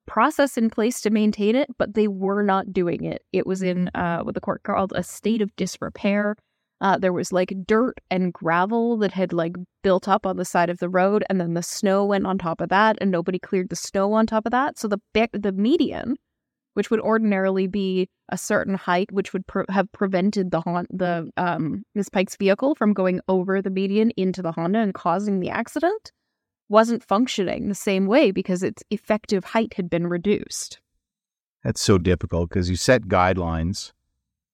process 0.05 0.57
in 0.57 0.69
place 0.69 1.01
to 1.01 1.09
maintain 1.09 1.55
it, 1.55 1.69
but 1.77 1.93
they 1.93 2.07
were 2.07 2.43
not 2.43 2.73
doing 2.73 3.03
it. 3.03 3.23
It 3.33 3.45
was 3.45 3.61
in 3.61 3.89
uh, 3.95 4.21
what 4.21 4.35
the 4.35 4.41
court 4.41 4.63
called 4.63 4.93
a 4.95 5.03
state 5.03 5.41
of 5.41 5.55
disrepair. 5.55 6.35
Uh, 6.81 6.97
there 6.97 7.13
was 7.13 7.31
like 7.31 7.53
dirt 7.65 7.99
and 8.11 8.33
gravel 8.33 8.97
that 8.97 9.11
had 9.11 9.31
like 9.31 9.55
built 9.81 10.07
up 10.07 10.25
on 10.25 10.37
the 10.37 10.45
side 10.45 10.69
of 10.69 10.79
the 10.79 10.89
road, 10.89 11.23
and 11.29 11.39
then 11.39 11.53
the 11.53 11.63
snow 11.63 12.05
went 12.05 12.25
on 12.25 12.37
top 12.37 12.61
of 12.61 12.69
that, 12.69 12.97
and 12.99 13.11
nobody 13.11 13.39
cleared 13.39 13.69
the 13.69 13.75
snow 13.75 14.11
on 14.13 14.27
top 14.27 14.45
of 14.45 14.51
that. 14.51 14.77
So 14.77 14.87
the 14.87 14.99
be- 15.13 15.29
the 15.31 15.53
median, 15.53 16.17
which 16.73 16.91
would 16.91 16.99
ordinarily 16.99 17.67
be 17.67 18.09
a 18.29 18.37
certain 18.37 18.75
height, 18.75 19.11
which 19.11 19.31
would 19.31 19.47
pre- 19.47 19.63
have 19.69 19.89
prevented 19.93 20.51
the 20.51 20.61
Hon- 20.61 20.87
the 20.89 21.31
um, 21.37 21.83
Miss 21.95 22.09
Pike's 22.09 22.35
vehicle 22.35 22.75
from 22.75 22.93
going 22.93 23.21
over 23.29 23.61
the 23.61 23.69
median 23.69 24.11
into 24.17 24.41
the 24.41 24.51
Honda 24.51 24.79
and 24.79 24.93
causing 24.93 25.39
the 25.39 25.49
accident, 25.49 26.11
wasn't 26.69 27.03
functioning 27.03 27.69
the 27.69 27.75
same 27.75 28.05
way 28.05 28.31
because 28.31 28.63
its 28.63 28.83
effective 28.89 29.43
height 29.43 29.73
had 29.75 29.89
been 29.89 30.07
reduced. 30.07 30.79
That's 31.63 31.81
so 31.81 31.97
difficult 31.97 32.49
because 32.49 32.69
you 32.69 32.75
set 32.75 33.03
guidelines 33.03 33.91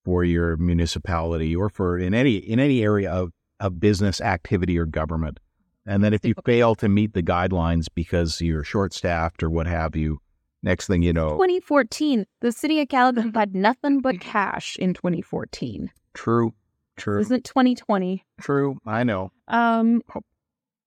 for 0.04 0.24
your 0.24 0.56
municipality 0.56 1.54
or 1.54 1.68
for 1.68 1.98
in 1.98 2.14
any 2.14 2.36
in 2.36 2.58
any 2.58 2.82
area 2.82 3.10
of, 3.10 3.32
of 3.60 3.78
business 3.80 4.20
activity 4.20 4.78
or 4.78 4.86
government. 4.86 5.38
And 5.86 6.02
then 6.02 6.14
if 6.14 6.24
you 6.24 6.34
fail 6.44 6.74
to 6.76 6.88
meet 6.88 7.12
the 7.12 7.22
guidelines 7.22 7.86
because 7.94 8.40
you're 8.40 8.64
short 8.64 8.92
staffed 8.94 9.42
or 9.42 9.50
what 9.50 9.66
have 9.66 9.96
you, 9.96 10.20
next 10.62 10.86
thing 10.86 11.02
you 11.02 11.12
know, 11.12 11.30
2014, 11.30 12.24
the 12.40 12.52
city 12.52 12.80
of 12.80 12.88
Calgary 12.88 13.30
had 13.34 13.54
nothing 13.54 14.00
but 14.00 14.20
cash 14.20 14.76
in 14.76 14.94
2014. 14.94 15.90
true, 16.14 16.54
true, 16.96 17.20
Isn't 17.20 17.44
2020? 17.44 18.24
true. 18.40 18.78
I 18.86 19.02
know. 19.02 19.32
Um, 19.48 20.02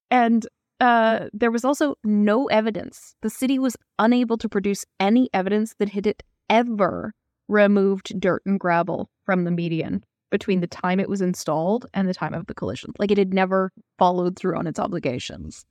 and 0.09 0.47
uh, 0.79 1.27
there 1.33 1.51
was 1.51 1.65
also 1.65 1.95
no 2.03 2.47
evidence. 2.47 3.15
The 3.21 3.29
city 3.29 3.59
was 3.59 3.77
unable 3.99 4.37
to 4.37 4.49
produce 4.49 4.85
any 4.99 5.29
evidence 5.33 5.75
that 5.79 5.95
it 5.95 6.05
had 6.05 6.23
ever 6.49 7.13
removed 7.47 8.19
dirt 8.19 8.41
and 8.45 8.59
gravel 8.59 9.09
from 9.25 9.43
the 9.43 9.51
median 9.51 10.03
between 10.31 10.59
the 10.59 10.67
time 10.67 10.99
it 10.99 11.09
was 11.09 11.21
installed 11.21 11.85
and 11.93 12.09
the 12.09 12.13
time 12.13 12.33
of 12.33 12.47
the 12.47 12.53
collision. 12.53 12.91
Like 12.99 13.11
it 13.11 13.17
had 13.17 13.33
never 13.33 13.71
followed 13.97 14.37
through 14.37 14.57
on 14.57 14.67
its 14.67 14.79
obligations. 14.79 15.65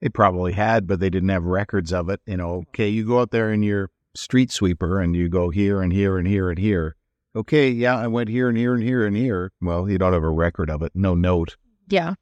It 0.00 0.14
probably 0.14 0.52
had, 0.52 0.86
but 0.86 0.98
they 0.98 1.10
didn't 1.10 1.28
have 1.28 1.44
records 1.44 1.92
of 1.92 2.08
it. 2.08 2.20
You 2.26 2.38
know, 2.38 2.64
okay, 2.70 2.88
you 2.88 3.06
go 3.06 3.20
out 3.20 3.30
there 3.30 3.52
in 3.52 3.62
your 3.62 3.90
street 4.16 4.50
sweeper 4.50 5.00
and 5.00 5.14
you 5.14 5.28
go 5.28 5.50
here 5.50 5.82
and 5.82 5.92
here 5.92 6.18
and 6.18 6.26
here 6.26 6.50
and 6.50 6.58
here. 6.58 6.96
okay, 7.36 7.70
yeah, 7.70 7.96
I 7.96 8.08
went 8.08 8.28
here 8.28 8.48
and 8.48 8.58
here 8.58 8.74
and 8.74 8.82
here 8.82 9.06
and 9.06 9.16
here. 9.16 9.52
Well, 9.60 9.88
you 9.88 9.98
don't 9.98 10.12
have 10.12 10.24
a 10.24 10.30
record 10.30 10.70
of 10.70 10.82
it, 10.82 10.92
no 10.94 11.14
note. 11.14 11.56
Yeah. 11.88 12.14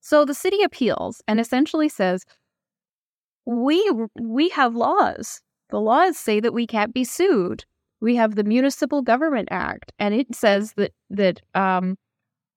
So 0.00 0.24
the 0.24 0.34
city 0.34 0.62
appeals 0.62 1.22
and 1.28 1.38
essentially 1.38 1.88
says, 1.88 2.24
we 3.46 3.90
we 4.20 4.48
have 4.50 4.74
laws. 4.74 5.40
The 5.70 5.80
laws 5.80 6.16
say 6.16 6.40
that 6.40 6.54
we 6.54 6.66
can't 6.66 6.94
be 6.94 7.04
sued. 7.04 7.64
We 8.00 8.16
have 8.16 8.34
the 8.34 8.44
Municipal 8.44 9.02
Government 9.02 9.48
Act, 9.50 9.92
and 9.98 10.14
it 10.14 10.34
says 10.34 10.72
that 10.74 10.92
that 11.10 11.40
um, 11.54 11.96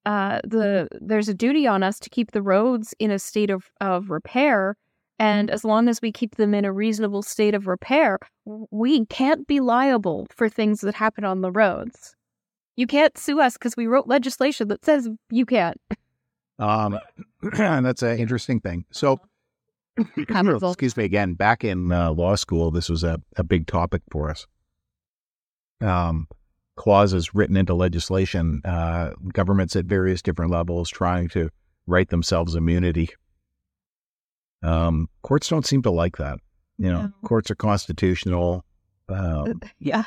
uh, 0.06 0.40
the 0.44 0.88
there's 1.02 1.30
a 1.30 1.34
duty 1.34 1.68
on 1.68 1.84
us 1.84 2.00
to 2.00 2.10
keep 2.10 2.32
the 2.32 2.42
roads 2.42 2.94
in 3.00 3.12
a 3.12 3.20
state 3.20 3.50
of, 3.50 3.72
of 3.82 4.10
repair. 4.10 4.76
And 5.20 5.50
as 5.52 5.64
long 5.64 5.88
as 5.88 6.02
we 6.02 6.12
keep 6.12 6.36
them 6.36 6.54
in 6.54 6.66
a 6.66 6.74
reasonable 6.74 7.22
state 7.22 7.54
of 7.54 7.68
repair, 7.68 8.20
we 8.46 9.06
can't 9.06 9.48
be 9.48 9.60
liable 9.60 10.28
for 10.36 10.50
things 10.50 10.82
that 10.82 10.96
happen 10.96 11.24
on 11.24 11.42
the 11.42 11.52
roads. 11.52 12.16
You 12.76 12.88
can't 12.88 13.18
sue 13.18 13.40
us 13.40 13.54
because 13.54 13.78
we 13.78 13.88
wrote 13.88 14.08
legislation 14.08 14.68
that 14.70 14.84
says 14.84 15.08
you 15.30 15.46
can't. 15.46 15.80
Um, 16.60 17.00
and 17.60 17.86
that's 17.86 18.04
an 18.04 18.18
interesting 18.18 18.60
thing. 18.60 18.86
So, 18.92 19.20
excuse 20.18 20.98
me 20.98 21.04
again. 21.06 21.34
Back 21.34 21.64
in 21.64 21.92
uh, 21.92 22.12
law 22.12 22.36
school, 22.36 22.72
this 22.72 22.90
was 22.90 23.04
a, 23.04 23.22
a 23.38 23.44
big 23.44 23.68
topic 23.68 24.02
for 24.12 24.30
us. 24.30 24.48
Um, 25.82 26.28
clauses 26.76 27.36
written 27.36 27.58
into 27.58 27.74
legislation, 27.74 28.62
uh, 28.66 29.12
governments 29.32 29.76
at 29.76 29.86
various 29.86 30.22
different 30.22 30.52
levels 30.52 30.90
trying 30.90 31.28
to 31.30 31.50
write 31.86 32.10
themselves 32.10 32.56
immunity. 32.56 33.10
Um, 34.64 35.10
courts 35.22 35.50
don't 35.50 35.66
seem 35.66 35.82
to 35.84 35.92
like 35.92 36.18
that. 36.18 36.40
You 36.78 36.92
know, 36.92 37.02
No. 37.04 37.14
courts 37.26 37.52
are 37.52 37.56
constitutional. 37.56 38.66
Um, 39.10 39.62
Yeah. 39.78 40.06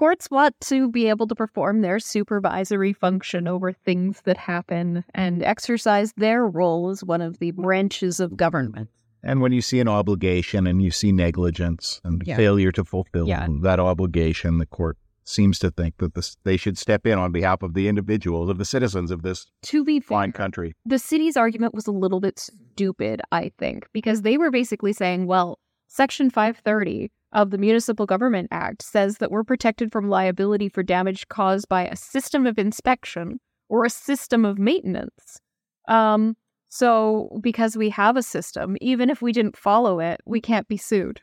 Courts 0.00 0.30
want 0.30 0.58
to 0.62 0.90
be 0.90 1.10
able 1.10 1.26
to 1.26 1.34
perform 1.34 1.82
their 1.82 1.98
supervisory 1.98 2.94
function 2.94 3.46
over 3.46 3.70
things 3.70 4.22
that 4.22 4.38
happen 4.38 5.04
and 5.12 5.42
exercise 5.42 6.14
their 6.16 6.46
role 6.46 6.88
as 6.88 7.04
one 7.04 7.20
of 7.20 7.38
the 7.38 7.50
branches 7.50 8.18
of 8.18 8.34
government. 8.34 8.88
and 9.22 9.42
when 9.42 9.52
you 9.52 9.60
see 9.60 9.78
an 9.78 9.88
obligation 9.88 10.66
and 10.66 10.80
you 10.80 10.90
see 10.90 11.12
negligence 11.12 12.00
and 12.02 12.22
Yeah. 12.24 12.34
failure 12.34 12.72
to 12.72 12.82
fulfill 12.82 13.28
Yeah. 13.28 13.46
that 13.60 13.78
obligation, 13.78 14.56
the 14.56 14.64
court 14.64 14.96
seems 15.22 15.58
to 15.58 15.70
think 15.70 15.98
that 15.98 16.14
this, 16.14 16.38
they 16.44 16.56
should 16.56 16.78
step 16.78 17.06
in 17.06 17.18
on 17.18 17.30
behalf 17.30 17.62
of 17.62 17.74
the 17.74 17.86
individuals, 17.86 18.48
of 18.48 18.56
the 18.56 18.64
citizens 18.64 19.10
of 19.10 19.20
this 19.20 19.46
To 19.64 19.84
be 19.84 20.00
fair, 20.00 20.16
fine 20.16 20.32
country. 20.32 20.72
the 20.86 20.98
city's 20.98 21.36
argument 21.36 21.74
was 21.74 21.86
a 21.86 21.92
little 21.92 22.20
bit 22.20 22.38
stupid, 22.38 23.20
I 23.30 23.52
think, 23.58 23.86
because 23.92 24.22
they 24.22 24.38
were 24.38 24.50
basically 24.50 24.94
saying, 24.94 25.26
well, 25.26 25.58
Section 25.88 26.30
530 26.30 27.10
of 27.32 27.50
the 27.50 27.58
Municipal 27.58 28.06
Government 28.06 28.48
Act 28.50 28.82
says 28.82 29.18
that 29.18 29.30
we're 29.30 29.44
protected 29.44 29.92
from 29.92 30.08
liability 30.08 30.68
for 30.68 30.82
damage 30.82 31.28
caused 31.28 31.68
by 31.68 31.86
a 31.86 31.96
system 31.96 32.46
of 32.46 32.58
inspection 32.58 33.40
or 33.68 33.84
a 33.84 33.90
system 33.90 34.44
of 34.44 34.58
maintenance. 34.58 35.40
Um, 35.88 36.36
so, 36.68 37.38
because 37.40 37.76
we 37.76 37.90
have 37.90 38.16
a 38.16 38.22
system, 38.22 38.76
even 38.80 39.10
if 39.10 39.22
we 39.22 39.32
didn't 39.32 39.56
follow 39.56 39.98
it, 40.00 40.20
we 40.24 40.40
can't 40.40 40.68
be 40.68 40.76
sued. 40.76 41.20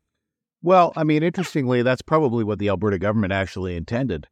Well, 0.61 0.91
I 0.95 1.03
mean, 1.03 1.23
interestingly, 1.23 1.83
that's 1.83 2.01
probably 2.01 2.43
what 2.43 2.59
the 2.59 2.69
Alberta 2.69 2.99
government 2.99 3.31
actually 3.31 3.75
intended. 3.75 4.27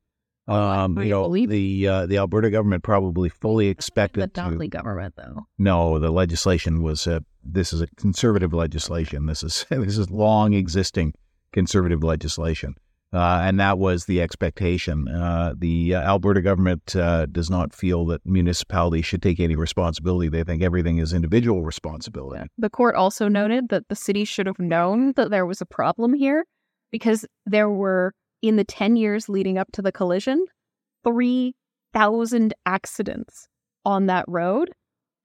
Um, 0.47 0.99
you 0.99 1.09
know, 1.09 1.23
believe- 1.23 1.49
the 1.49 1.87
uh, 1.87 2.05
the 2.05 2.17
Alberta 2.17 2.51
government 2.51 2.83
probably 2.83 3.29
fully 3.29 3.65
The 3.65 3.71
expected 3.71 4.33
to. 4.35 4.41
Notley 4.41 4.69
government, 4.69 5.15
though. 5.17 5.47
No, 5.57 5.97
the 5.97 6.11
legislation 6.11 6.83
was 6.83 7.07
uh, 7.07 7.21
this 7.43 7.73
is 7.73 7.81
a 7.81 7.87
conservative 7.95 8.53
legislation. 8.53 9.25
This 9.25 9.41
is 9.41 9.65
this 9.69 9.97
is 9.97 10.11
long 10.11 10.53
existing 10.53 11.13
conservative 11.55 12.03
legislation, 12.03 12.75
uh, 13.15 13.39
and 13.43 13.57
that 13.61 13.79
was 13.79 14.05
the 14.05 14.21
expectation. 14.21 15.07
Uh, 15.07 15.53
the 15.57 15.95
uh, 15.95 16.01
Alberta 16.01 16.41
government 16.41 16.95
uh, 16.97 17.25
does 17.27 17.49
not 17.49 17.73
feel 17.73 18.05
that 18.07 18.19
municipalities 18.25 19.05
should 19.05 19.23
take 19.23 19.39
any 19.39 19.55
responsibility. 19.55 20.27
They 20.27 20.43
think 20.43 20.61
everything 20.61 20.97
is 20.97 21.13
individual 21.13 21.63
responsibility. 21.63 22.45
The 22.57 22.69
court 22.69 22.95
also 22.95 23.29
noted 23.29 23.69
that 23.69 23.87
the 23.87 23.95
city 23.95 24.25
should 24.25 24.47
have 24.47 24.59
known 24.59 25.13
that 25.13 25.29
there 25.29 25.45
was 25.45 25.61
a 25.61 25.65
problem 25.65 26.13
here 26.13 26.45
because 26.91 27.25
there 27.45 27.69
were, 27.69 28.13
in 28.41 28.57
the 28.57 28.65
10 28.65 28.97
years 28.97 29.29
leading 29.29 29.57
up 29.57 29.71
to 29.71 29.81
the 29.81 29.93
collision, 29.93 30.43
3,000 31.05 32.53
accidents 32.65 33.47
on 33.85 34.07
that 34.07 34.25
road. 34.27 34.71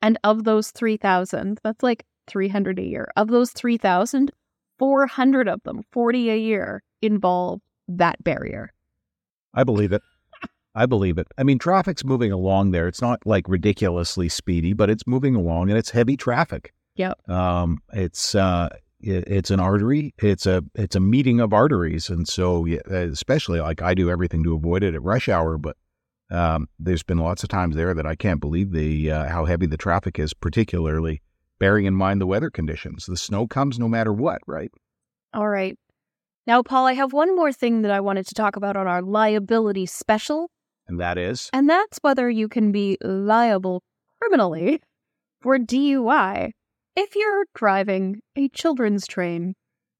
And 0.00 0.16
of 0.22 0.44
those 0.44 0.70
3,000, 0.70 1.58
that's 1.64 1.82
like 1.82 2.04
300 2.28 2.78
a 2.78 2.82
year. 2.82 3.10
Of 3.16 3.28
those 3.28 3.50
3,000, 3.50 4.30
400 4.80 5.46
of 5.46 5.62
them, 5.62 5.82
40 5.92 6.30
a 6.30 6.36
year, 6.36 6.82
involve 7.02 7.60
that 7.86 8.22
barrier. 8.24 8.72
I 9.54 9.62
believe 9.62 9.92
it. 9.92 10.02
I 10.74 10.86
believe 10.86 11.18
it. 11.18 11.26
I 11.36 11.42
mean, 11.42 11.58
traffic's 11.58 12.04
moving 12.04 12.32
along 12.32 12.70
there. 12.70 12.88
It's 12.88 13.02
not 13.02 13.24
like 13.26 13.48
ridiculously 13.48 14.28
speedy, 14.28 14.72
but 14.72 14.88
it's 14.88 15.06
moving 15.06 15.34
along, 15.34 15.68
and 15.68 15.78
it's 15.78 15.90
heavy 15.90 16.16
traffic. 16.16 16.72
Yep. 16.96 17.28
Um, 17.28 17.78
it's 17.92 18.34
uh, 18.34 18.70
it, 19.00 19.24
it's 19.26 19.50
an 19.50 19.60
artery. 19.60 20.14
It's 20.18 20.46
a 20.46 20.64
it's 20.74 20.96
a 20.96 21.00
meeting 21.00 21.40
of 21.40 21.52
arteries, 21.52 22.08
and 22.08 22.26
so 22.26 22.66
especially 22.88 23.60
like 23.60 23.82
I 23.82 23.94
do 23.94 24.10
everything 24.10 24.42
to 24.44 24.54
avoid 24.54 24.82
it 24.82 24.94
at 24.94 25.02
rush 25.02 25.28
hour, 25.28 25.58
but 25.58 25.76
um, 26.30 26.68
there's 26.78 27.02
been 27.02 27.18
lots 27.18 27.42
of 27.42 27.48
times 27.50 27.76
there 27.76 27.92
that 27.92 28.06
I 28.06 28.14
can't 28.14 28.40
believe 28.40 28.70
the 28.72 29.10
uh, 29.10 29.28
how 29.28 29.44
heavy 29.44 29.66
the 29.66 29.76
traffic 29.76 30.18
is, 30.18 30.32
particularly 30.32 31.20
bearing 31.60 31.84
in 31.86 31.94
mind 31.94 32.20
the 32.20 32.26
weather 32.26 32.50
conditions. 32.50 33.06
The 33.06 33.16
snow 33.16 33.46
comes 33.46 33.78
no 33.78 33.86
matter 33.88 34.12
what, 34.12 34.40
right? 34.48 34.72
All 35.32 35.48
right. 35.48 35.78
Now, 36.46 36.62
Paul, 36.64 36.86
I 36.86 36.94
have 36.94 37.12
one 37.12 37.36
more 37.36 37.52
thing 37.52 37.82
that 37.82 37.92
I 37.92 38.00
wanted 38.00 38.26
to 38.26 38.34
talk 38.34 38.56
about 38.56 38.76
on 38.76 38.88
our 38.88 39.02
liability 39.02 39.86
special. 39.86 40.50
And 40.88 40.98
that 40.98 41.16
is 41.18 41.48
And 41.52 41.70
that's 41.70 41.98
whether 42.02 42.28
you 42.28 42.48
can 42.48 42.72
be 42.72 42.96
liable 43.02 43.82
criminally 44.20 44.80
for 45.40 45.56
DUI 45.58 46.50
if 46.96 47.14
you're 47.14 47.44
driving 47.54 48.20
a 48.34 48.48
children's 48.48 49.06
train. 49.06 49.54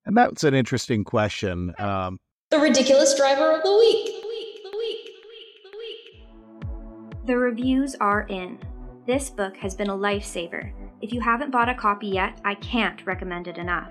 and 0.05 0.17
that's 0.17 0.43
an 0.43 0.55
interesting 0.55 1.05
question. 1.05 1.73
Um, 1.79 2.19
The 2.51 2.59
ridiculous 2.59 3.15
driver 3.15 3.53
of 3.53 3.63
the 3.63 3.71
week. 3.79 4.07
The 4.07 4.27
week, 4.29 4.63
the 4.65 4.77
week, 4.77 5.07
the 5.23 5.29
week, 5.29 5.63
the 5.71 5.79
week. 5.79 7.27
The 7.27 7.37
reviews 7.37 7.95
are 8.01 8.23
in. 8.29 8.59
This 9.07 9.31
book 9.31 9.57
has 9.59 9.75
been 9.77 9.89
a 9.91 9.97
lifesaver. 9.97 10.73
If 11.01 11.15
you 11.15 11.21
haven't 11.23 11.51
bought 11.51 11.71
a 11.71 11.75
copy 11.75 12.09
yet, 12.09 12.39
I 12.45 12.55
can't 12.57 13.07
recommend 13.07 13.49
it 13.49 13.57
enough. 13.57 13.91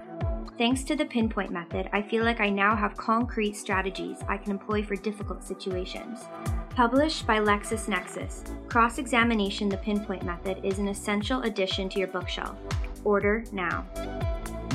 Thanks 0.60 0.84
to 0.84 0.96
the 0.96 1.06
pinpoint 1.06 1.52
method, 1.52 1.90
I 1.92 2.04
feel 2.04 2.24
like 2.24 2.40
I 2.40 2.50
now 2.50 2.76
have 2.76 2.96
concrete 2.98 3.56
strategies 3.56 4.18
I 4.28 4.38
can 4.38 4.52
employ 4.52 4.84
for 4.84 4.96
difficult 4.96 5.44
situations. 5.44 6.20
Published 6.76 7.26
by 7.26 7.40
LexisNexis, 7.40 8.70
Cross 8.70 9.00
Examination 9.00 9.70
the 9.70 9.78
Pinpoint 9.78 10.24
Method 10.24 10.60
is 10.64 10.78
an 10.78 10.88
essential 10.88 11.42
addition 11.42 11.90
to 11.90 12.00
your 12.00 12.10
bookshelf. 12.10 12.58
Order 13.04 13.44
now. 13.52 13.88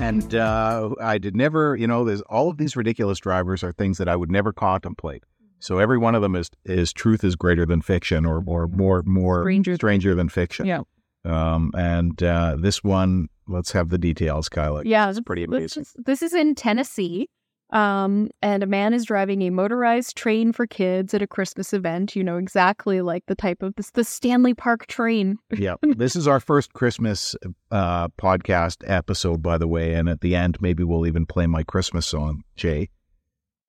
And 0.00 0.34
uh, 0.34 0.90
I 1.00 1.18
did 1.18 1.36
never, 1.36 1.76
you 1.76 1.86
know, 1.86 2.04
there's 2.04 2.22
all 2.22 2.50
of 2.50 2.56
these 2.58 2.74
ridiculous 2.74 3.20
drivers 3.20 3.62
are 3.62 3.72
things 3.72 3.98
that 3.98 4.08
I 4.08 4.16
would 4.16 4.30
never 4.30 4.52
contemplate. 4.52 5.22
So 5.60 5.78
every 5.78 5.98
one 5.98 6.14
of 6.14 6.20
them 6.20 6.34
is 6.34 6.50
is 6.64 6.92
truth 6.92 7.24
is 7.24 7.36
greater 7.36 7.64
than 7.64 7.80
fiction, 7.80 8.26
or 8.26 8.42
or 8.44 8.66
more 8.66 9.02
more 9.06 9.42
Stranger- 9.44 9.76
stranger 9.76 10.14
than 10.14 10.28
fiction. 10.28 10.66
Yeah. 10.66 10.82
Um, 11.24 11.70
and 11.76 12.22
uh, 12.22 12.56
this 12.58 12.84
one, 12.84 13.28
let's 13.48 13.72
have 13.72 13.88
the 13.88 13.98
details, 13.98 14.48
Kyla. 14.48 14.82
Yeah, 14.84 15.08
it's 15.10 15.20
pretty 15.20 15.46
let's 15.46 15.76
amazing. 15.76 15.82
just- 15.84 15.96
this 16.04 16.22
is 16.22 16.34
in 16.34 16.54
Tennessee. 16.54 17.28
Um, 17.70 18.28
and 18.40 18.62
a 18.62 18.66
man 18.66 18.92
is 18.94 19.04
driving 19.04 19.42
a 19.42 19.50
motorized 19.50 20.16
train 20.16 20.52
for 20.52 20.64
kids 20.66 21.12
at 21.12 21.22
a 21.22 21.26
Christmas 21.26 21.72
event. 21.72 22.14
You 22.14 22.22
know 22.22 22.36
exactly 22.36 23.00
like 23.00 23.24
the 23.26 23.34
type 23.34 23.62
of 23.62 23.74
this 23.74 23.90
the 23.90 24.04
Stanley 24.04 24.54
Park 24.54 24.86
train. 24.86 25.38
yeah, 25.50 25.74
this 25.82 26.14
is 26.14 26.28
our 26.28 26.38
first 26.40 26.72
Christmas 26.74 27.34
uh, 27.72 28.08
podcast 28.10 28.84
episode, 28.86 29.42
by 29.42 29.58
the 29.58 29.66
way. 29.66 29.94
And 29.94 30.08
at 30.08 30.20
the 30.20 30.36
end, 30.36 30.58
maybe 30.60 30.84
we'll 30.84 31.06
even 31.06 31.26
play 31.26 31.46
my 31.46 31.64
Christmas 31.64 32.06
song, 32.06 32.42
Jay. 32.54 32.90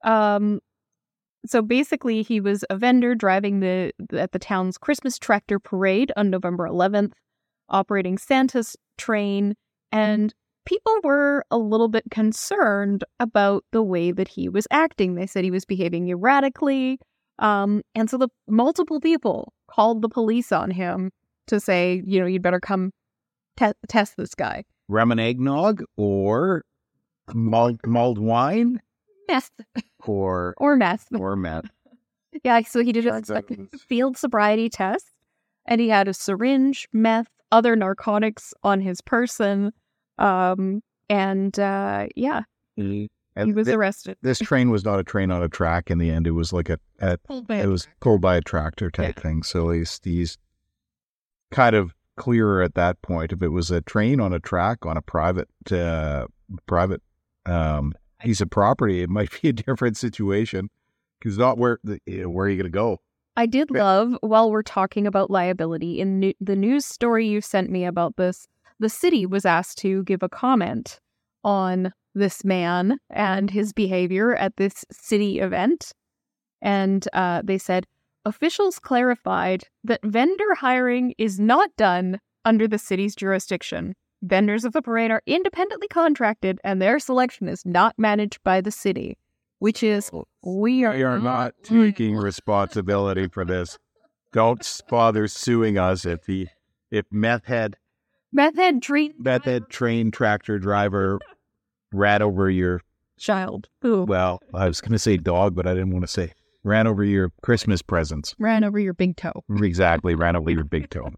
Um, 0.03 0.59
so 1.47 1.61
basically, 1.61 2.21
he 2.21 2.39
was 2.41 2.63
a 2.69 2.77
vendor 2.77 3.15
driving 3.15 3.59
the 3.61 3.91
at 4.11 4.33
the 4.33 4.39
town's 4.39 4.77
Christmas 4.77 5.17
tractor 5.17 5.57
parade 5.57 6.11
on 6.15 6.29
November 6.29 6.67
11th, 6.67 7.13
operating 7.69 8.17
Santa's 8.17 8.75
train, 8.97 9.55
and 9.91 10.33
people 10.65 10.93
were 11.03 11.45
a 11.51 11.57
little 11.57 11.87
bit 11.87 12.03
concerned 12.11 13.03
about 13.19 13.63
the 13.71 13.83
way 13.83 14.11
that 14.11 14.27
he 14.27 14.49
was 14.49 14.67
acting. 14.71 15.15
They 15.15 15.27
said 15.27 15.43
he 15.43 15.51
was 15.51 15.65
behaving 15.65 16.09
erratically, 16.09 16.99
um, 17.39 17.81
and 17.93 18.09
so 18.09 18.17
the 18.17 18.29
multiple 18.47 18.99
people 18.99 19.53
called 19.67 20.01
the 20.01 20.09
police 20.09 20.51
on 20.51 20.71
him 20.71 21.11
to 21.47 21.59
say, 21.59 22.01
you 22.05 22.19
know, 22.19 22.25
you'd 22.25 22.41
better 22.41 22.59
come 22.59 22.91
te- 23.57 23.73
test 23.87 24.17
this 24.17 24.33
guy. 24.35 24.63
Rum 24.87 25.11
and 25.11 25.19
eggnog, 25.19 25.83
or 25.97 26.63
mulled, 27.33 27.79
mulled 27.85 28.19
wine, 28.19 28.81
Meth 29.27 29.51
or 30.05 30.53
or 30.59 30.75
meth. 30.75 31.07
or 31.17 31.35
meth. 31.35 31.65
Yeah, 32.43 32.61
so 32.61 32.83
he 32.83 32.91
did 32.91 33.07
a 33.07 33.21
a 33.29 33.77
field 33.77 34.17
sobriety 34.17 34.69
test, 34.69 35.09
and 35.65 35.81
he 35.81 35.89
had 35.89 36.07
a 36.07 36.13
syringe, 36.13 36.87
meth, 36.93 37.29
other 37.55 37.75
narcotics 37.75 38.53
on 38.63 38.81
his 38.81 38.99
person, 39.01 39.71
um, 40.17 40.81
and 41.09 41.57
uh, 41.59 42.07
yeah, 42.15 42.41
He 42.75 43.09
And 43.35 43.47
he 43.47 43.53
was 43.53 43.67
thi- 43.67 43.73
arrested. 43.73 44.17
this 44.21 44.39
train 44.39 44.69
was 44.69 44.83
not 44.83 44.99
a 44.99 45.03
train 45.03 45.31
on 45.31 45.41
a 45.41 45.49
track. 45.49 45.89
In 45.89 45.97
the 45.97 46.09
end, 46.11 46.27
it 46.27 46.31
was 46.31 46.51
like 46.51 46.69
a, 46.69 46.79
a 46.99 47.17
Pulled 47.19 47.47
by 47.47 47.57
it 47.57 47.65
a 47.65 47.69
was 47.69 47.83
truck. 47.85 47.99
pulled 48.01 48.21
by 48.21 48.35
a 48.35 48.41
tractor 48.41 48.89
type 48.91 49.19
thing. 49.19 49.43
So 49.43 49.69
he's 49.71 49.99
he's 50.03 50.37
kind 51.51 51.75
of 51.75 51.93
clearer 52.17 52.61
at 52.61 52.75
that 52.75 53.01
point. 53.01 53.31
If 53.31 53.41
it 53.41 53.49
was 53.49 53.71
a 53.71 53.81
train 53.81 54.19
on 54.19 54.33
a 54.33 54.39
track 54.39 54.85
on 54.85 54.97
a 54.97 55.01
private 55.01 55.47
uh, 55.71 56.25
private 56.65 57.01
um, 57.45 57.93
piece 58.21 58.41
of 58.41 58.49
property, 58.49 59.01
it 59.01 59.09
might 59.09 59.29
be 59.41 59.49
a 59.49 59.53
different 59.67 59.97
situation. 59.97 60.69
Because 61.19 61.37
not 61.37 61.57
where 61.57 61.79
the, 61.83 61.99
where 62.25 62.45
are 62.45 62.49
you 62.49 62.57
going 62.57 62.65
to 62.65 62.69
go? 62.69 62.99
I 63.37 63.45
did 63.45 63.69
love 63.69 64.15
while 64.21 64.49
we're 64.49 64.61
talking 64.61 65.05
about 65.05 65.29
liability 65.29 65.99
in 65.99 66.19
new- 66.19 66.33
the 66.39 66.55
news 66.55 66.85
story 66.85 67.27
you 67.27 67.41
sent 67.41 67.69
me 67.69 67.83
about 67.85 68.15
this. 68.15 68.47
The 68.79 68.89
city 68.89 69.25
was 69.25 69.45
asked 69.45 69.77
to 69.79 70.03
give 70.03 70.23
a 70.23 70.29
comment 70.29 70.99
on 71.43 71.91
this 72.13 72.45
man 72.45 72.97
and 73.09 73.51
his 73.51 73.73
behavior 73.73 74.35
at 74.35 74.55
this 74.55 74.85
city 74.89 75.39
event, 75.39 75.91
and 76.61 77.05
uh, 77.11 77.41
they 77.43 77.57
said 77.57 77.85
officials 78.23 78.79
clarified 78.79 79.65
that 79.83 80.03
vendor 80.03 80.55
hiring 80.55 81.13
is 81.17 81.39
not 81.39 81.75
done 81.75 82.19
under 82.45 82.67
the 82.67 82.77
city's 82.77 83.15
jurisdiction. 83.15 83.95
Vendors 84.23 84.63
of 84.63 84.71
the 84.71 84.81
parade 84.81 85.11
are 85.11 85.21
independently 85.25 85.87
contracted, 85.89 86.59
and 86.63 86.81
their 86.81 86.99
selection 86.99 87.49
is 87.49 87.65
not 87.65 87.93
managed 87.97 88.41
by 88.43 88.61
the 88.61 88.71
city, 88.71 89.17
which 89.65 89.81
is 89.81 90.11
we 90.43 90.85
are 90.85 90.93
We 90.93 91.01
are 91.01 91.17
not 91.17 91.55
taking 91.63 92.15
responsibility 92.15 93.27
for 93.27 93.43
this. 93.43 93.79
Don't 94.31 94.81
bother 94.87 95.27
suing 95.27 95.75
us 95.79 96.05
if 96.05 96.23
the 96.25 96.49
if 96.91 97.05
meth 97.09 97.45
head 97.45 97.75
meth 98.31 98.57
head 98.57 98.83
treat 98.83 99.15
meth 99.17 99.45
head 99.45 99.63
train 99.67 100.11
tractor 100.11 100.59
driver 100.59 101.17
ran 101.91 102.21
over 102.21 102.47
your 102.47 102.81
child 103.17 103.67
who 103.81 104.03
well, 104.03 104.39
I 104.53 104.67
was 104.67 104.81
going 104.81 104.91
to 104.91 104.99
say 104.99 105.17
dog, 105.17 105.55
but 105.55 105.65
I 105.65 105.73
didn't 105.73 105.93
want 105.93 106.03
to 106.03 106.11
say 106.11 106.33
ran 106.63 106.85
over 106.85 107.03
your 107.03 107.31
Christmas 107.41 107.81
presents. 107.81 108.35
ran 108.37 108.63
over 108.63 108.77
your 108.77 108.93
big 108.93 109.17
toe. 109.17 109.43
Exactly, 109.49 110.13
ran 110.13 110.35
over 110.35 110.51
your 110.51 110.63
big 110.63 110.91
toe. 110.91 111.09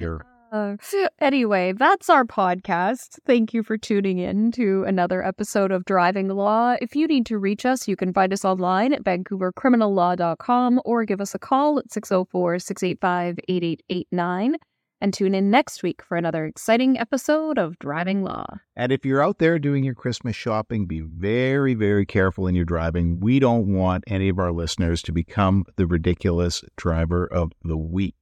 Your 0.00 0.24
Uh, 0.52 0.76
anyway, 1.18 1.72
that's 1.72 2.08
our 2.08 2.24
podcast. 2.24 3.18
Thank 3.26 3.52
you 3.52 3.62
for 3.62 3.76
tuning 3.76 4.18
in 4.18 4.52
to 4.52 4.84
another 4.84 5.24
episode 5.24 5.72
of 5.72 5.84
Driving 5.84 6.28
Law. 6.28 6.76
If 6.80 6.94
you 6.94 7.06
need 7.06 7.26
to 7.26 7.38
reach 7.38 7.66
us, 7.66 7.88
you 7.88 7.96
can 7.96 8.12
find 8.12 8.32
us 8.32 8.44
online 8.44 8.92
at 8.92 9.04
vancouvercriminallaw.com 9.04 10.80
or 10.84 11.04
give 11.04 11.20
us 11.20 11.34
a 11.34 11.38
call 11.38 11.78
at 11.78 11.92
604 11.92 12.58
685 12.58 13.38
8889. 13.48 14.56
And 14.98 15.12
tune 15.12 15.34
in 15.34 15.50
next 15.50 15.82
week 15.82 16.00
for 16.02 16.16
another 16.16 16.46
exciting 16.46 16.98
episode 16.98 17.58
of 17.58 17.78
Driving 17.78 18.22
Law. 18.22 18.46
And 18.74 18.92
if 18.92 19.04
you're 19.04 19.22
out 19.22 19.38
there 19.38 19.58
doing 19.58 19.84
your 19.84 19.94
Christmas 19.94 20.34
shopping, 20.34 20.86
be 20.86 21.00
very, 21.00 21.74
very 21.74 22.06
careful 22.06 22.46
in 22.46 22.54
your 22.54 22.64
driving. 22.64 23.20
We 23.20 23.38
don't 23.38 23.74
want 23.74 24.04
any 24.06 24.30
of 24.30 24.38
our 24.38 24.52
listeners 24.52 25.02
to 25.02 25.12
become 25.12 25.64
the 25.76 25.86
ridiculous 25.86 26.64
driver 26.76 27.26
of 27.26 27.52
the 27.62 27.76
week. 27.76 28.14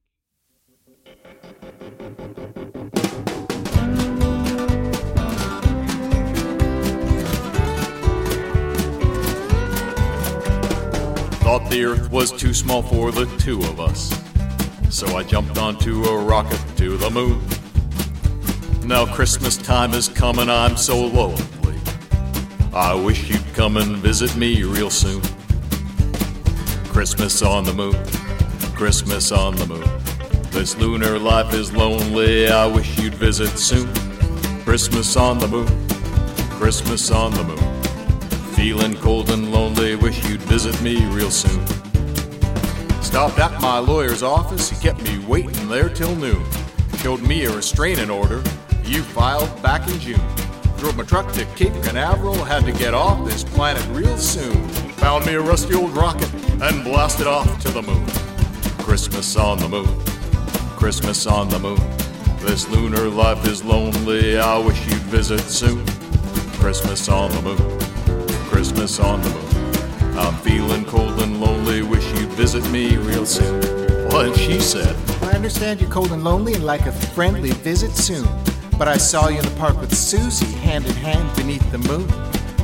Thought 11.41 11.69
the 11.69 11.85
earth 11.85 12.11
was 12.11 12.31
too 12.31 12.53
small 12.53 12.81
for 12.81 13.11
the 13.11 13.25
two 13.37 13.59
of 13.59 13.79
us. 13.79 14.13
So 14.89 15.15
I 15.15 15.23
jumped 15.23 15.57
onto 15.57 16.03
a 16.05 16.23
rocket 16.23 16.61
to 16.77 16.97
the 16.97 17.09
moon. 17.09 17.41
Now 18.85 19.05
Christmas 19.05 19.57
time 19.57 19.93
is 19.93 20.07
coming, 20.07 20.49
I'm 20.49 20.77
so 20.77 21.05
lonely. 21.05 21.79
I 22.73 22.93
wish 22.93 23.29
you'd 23.29 23.45
come 23.53 23.77
and 23.77 23.97
visit 23.97 24.35
me 24.35 24.63
real 24.63 24.89
soon. 24.89 25.21
Christmas 26.89 27.41
on 27.41 27.63
the 27.63 27.73
moon, 27.73 27.95
Christmas 28.75 29.31
on 29.31 29.55
the 29.55 29.65
moon. 29.65 30.04
This 30.55 30.77
lunar 30.77 31.19
life 31.19 31.53
is 31.53 31.73
lonely, 31.73 32.47
I 32.47 32.65
wish 32.65 32.97
you'd 32.97 33.13
visit 33.13 33.49
soon. 33.59 33.93
Christmas 34.63 35.17
on 35.17 35.37
the 35.37 35.49
moon, 35.49 35.67
Christmas 36.51 37.11
on 37.11 37.33
the 37.33 37.43
moon. 37.43 37.83
Feeling 38.53 38.95
cold 38.95 39.31
and 39.31 39.51
lonely, 39.51 39.97
wish 39.97 40.25
you'd 40.25 40.41
visit 40.43 40.81
me 40.81 41.05
real 41.07 41.29
soon. 41.29 41.67
Stopped 43.03 43.37
at 43.37 43.61
my 43.61 43.79
lawyer's 43.79 44.23
office, 44.23 44.69
he 44.69 44.77
kept 44.77 45.03
me 45.03 45.19
waiting 45.25 45.67
there 45.67 45.89
till 45.89 46.15
noon. 46.15 46.43
Showed 46.99 47.21
me 47.21 47.43
a 47.43 47.51
restraining 47.51 48.09
order 48.09 48.41
you 48.85 49.03
filed 49.03 49.61
back 49.61 49.85
in 49.89 49.99
June. 49.99 50.21
Drove 50.77 50.95
my 50.95 51.03
truck 51.03 51.33
to 51.33 51.43
Cape 51.57 51.73
Canaveral, 51.83 52.45
had 52.45 52.63
to 52.63 52.71
get 52.71 52.93
off 52.93 53.27
this 53.27 53.43
planet 53.43 53.85
real 53.89 54.17
soon. 54.17 54.69
Found 55.03 55.25
me 55.25 55.33
a 55.33 55.41
rusty 55.41 55.75
old 55.75 55.91
rocket 55.91 56.33
and 56.61 56.81
blasted 56.85 57.27
off 57.27 57.61
to 57.61 57.69
the 57.71 57.81
moon. 57.81 58.05
Christmas 58.79 59.35
on 59.35 59.59
the 59.59 59.67
moon, 59.67 60.04
Christmas 60.85 61.25
on 61.25 61.49
the 61.49 61.57
moon. 61.57 61.79
This 62.41 62.69
lunar 62.69 63.09
life 63.09 63.47
is 63.47 63.63
lonely, 63.63 64.37
I 64.37 64.59
wish 64.59 64.79
you'd 64.85 65.01
visit 65.09 65.39
soon. 65.39 65.83
Christmas 66.59 67.09
on 67.09 67.31
the 67.31 67.41
moon. 67.41 67.79
Christmas 68.51 68.99
on 68.99 69.19
the 69.23 69.29
moon. 69.31 70.15
I'm 70.15 70.35
feeling 70.43 70.85
cold 70.85 71.19
and 71.23 71.41
lonely, 71.41 71.81
wish 71.81 72.05
you'd 72.13 72.29
visit 72.33 72.69
me 72.69 72.97
real 72.97 73.25
soon. 73.25 73.63
And 74.13 74.35
she 74.35 74.59
said, 74.59 74.95
I 75.23 75.31
understand 75.31 75.81
you're 75.81 75.89
cold 75.89 76.11
and 76.11 76.23
lonely 76.23 76.53
and 76.53 76.63
like 76.63 76.85
a 76.85 76.91
friendly 76.91 77.49
visit 77.49 77.95
soon. 77.95 78.27
But 78.77 78.87
I 78.87 78.97
saw 78.97 79.29
you 79.29 79.39
in 79.39 79.45
the 79.45 79.55
park 79.57 79.81
with 79.81 79.91
Susie, 79.91 80.45
hand 80.57 80.85
in 80.85 80.93
hand 80.93 81.35
beneath 81.35 81.67
the 81.71 81.79
moon. 81.79 82.07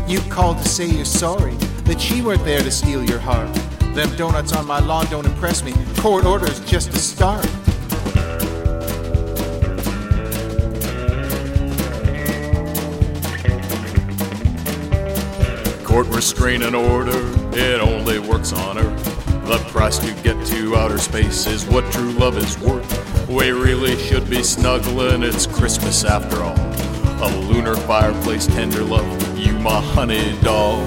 You 0.07 0.19
called 0.29 0.59
to 0.59 0.69
say 0.69 0.85
you're 0.85 1.05
sorry 1.05 1.55
that 1.85 1.99
she 1.99 2.21
weren't 2.21 2.45
there 2.45 2.61
to 2.61 2.69
steal 2.69 3.03
your 3.03 3.19
heart. 3.19 3.51
Them 3.95 4.15
donuts 4.15 4.53
on 4.53 4.67
my 4.67 4.79
lawn 4.79 5.07
don't 5.07 5.25
impress 5.25 5.63
me. 5.63 5.73
Court 5.97 6.23
order's 6.23 6.59
just 6.59 6.89
a 6.89 6.99
start. 6.99 7.49
Court 15.91 16.07
restraining 16.07 16.73
order, 16.73 17.19
it 17.51 17.81
only 17.81 18.17
works 18.17 18.53
on 18.53 18.77
Earth. 18.77 19.03
The 19.45 19.57
price 19.71 19.97
to 19.97 20.13
get 20.23 20.47
to 20.47 20.77
outer 20.77 20.97
space 20.97 21.45
is 21.47 21.65
what 21.65 21.83
true 21.91 22.13
love 22.13 22.37
is 22.37 22.57
worth. 22.59 23.27
We 23.27 23.51
really 23.51 23.97
should 23.97 24.29
be 24.29 24.41
snuggling, 24.41 25.21
it's 25.21 25.45
Christmas 25.45 26.05
after 26.05 26.43
all. 26.43 26.57
A 27.21 27.29
lunar 27.41 27.75
fireplace, 27.75 28.47
tender 28.47 28.85
love, 28.85 29.37
you 29.37 29.51
my 29.59 29.81
honey 29.81 30.33
doll. 30.41 30.79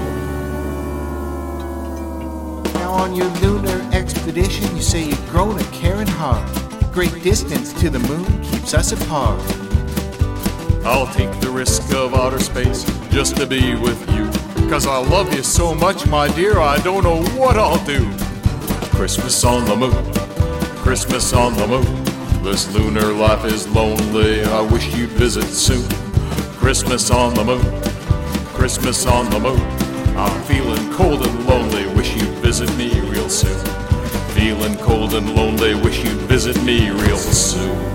Now 2.73 2.91
on 2.93 3.13
your 3.13 3.29
lunar 3.41 3.87
expedition, 3.93 4.75
you 4.75 4.81
say 4.81 5.03
you've 5.03 5.29
grown 5.29 5.59
a 5.59 5.63
caring 5.65 6.07
heart. 6.07 6.49
Great 6.91 7.13
distance 7.21 7.73
to 7.73 7.91
the 7.91 7.99
moon 7.99 8.41
keeps 8.41 8.73
us 8.73 8.91
apart. 8.91 9.39
I'll 10.83 11.13
take 11.13 11.39
the 11.41 11.51
risk 11.51 11.93
of 11.93 12.15
outer 12.15 12.39
space 12.39 12.83
just 13.11 13.37
to 13.37 13.45
be 13.45 13.75
with 13.75 14.01
you. 14.15 14.54
Cause 14.69 14.87
I 14.87 14.97
love 14.97 15.33
you 15.33 15.41
so 15.41 15.73
much, 15.73 16.05
my 16.07 16.27
dear, 16.35 16.59
I 16.59 16.77
don't 16.79 17.03
know 17.03 17.23
what 17.39 17.55
I'll 17.55 17.83
do. 17.85 18.11
Christmas 18.89 19.43
on 19.45 19.63
the 19.65 19.75
moon, 19.75 20.13
Christmas 20.83 21.31
on 21.33 21.53
the 21.53 21.65
moon. 21.65 22.03
This 22.43 22.73
lunar 22.73 23.13
life 23.13 23.45
is 23.45 23.67
lonely, 23.69 24.43
I 24.43 24.61
wish 24.61 24.93
you'd 24.93 25.11
visit 25.11 25.45
soon. 25.45 25.87
Christmas 26.57 27.09
on 27.09 27.33
the 27.35 27.43
moon, 27.45 27.81
Christmas 28.53 29.05
on 29.05 29.29
the 29.29 29.39
moon. 29.39 29.61
I'm 30.17 30.43
feeling 30.43 30.91
cold 30.93 31.25
and 31.25 31.45
lonely, 31.45 31.85
wish 31.95 32.13
you'd 32.15 32.37
visit 32.39 32.69
me 32.75 32.99
real 33.01 33.29
soon. 33.29 33.63
Feeling 34.35 34.75
cold 34.79 35.13
and 35.13 35.35
lonely, 35.35 35.75
wish 35.75 36.03
you'd 36.03 36.21
visit 36.27 36.61
me 36.63 36.89
real 36.89 37.17
soon. 37.17 37.94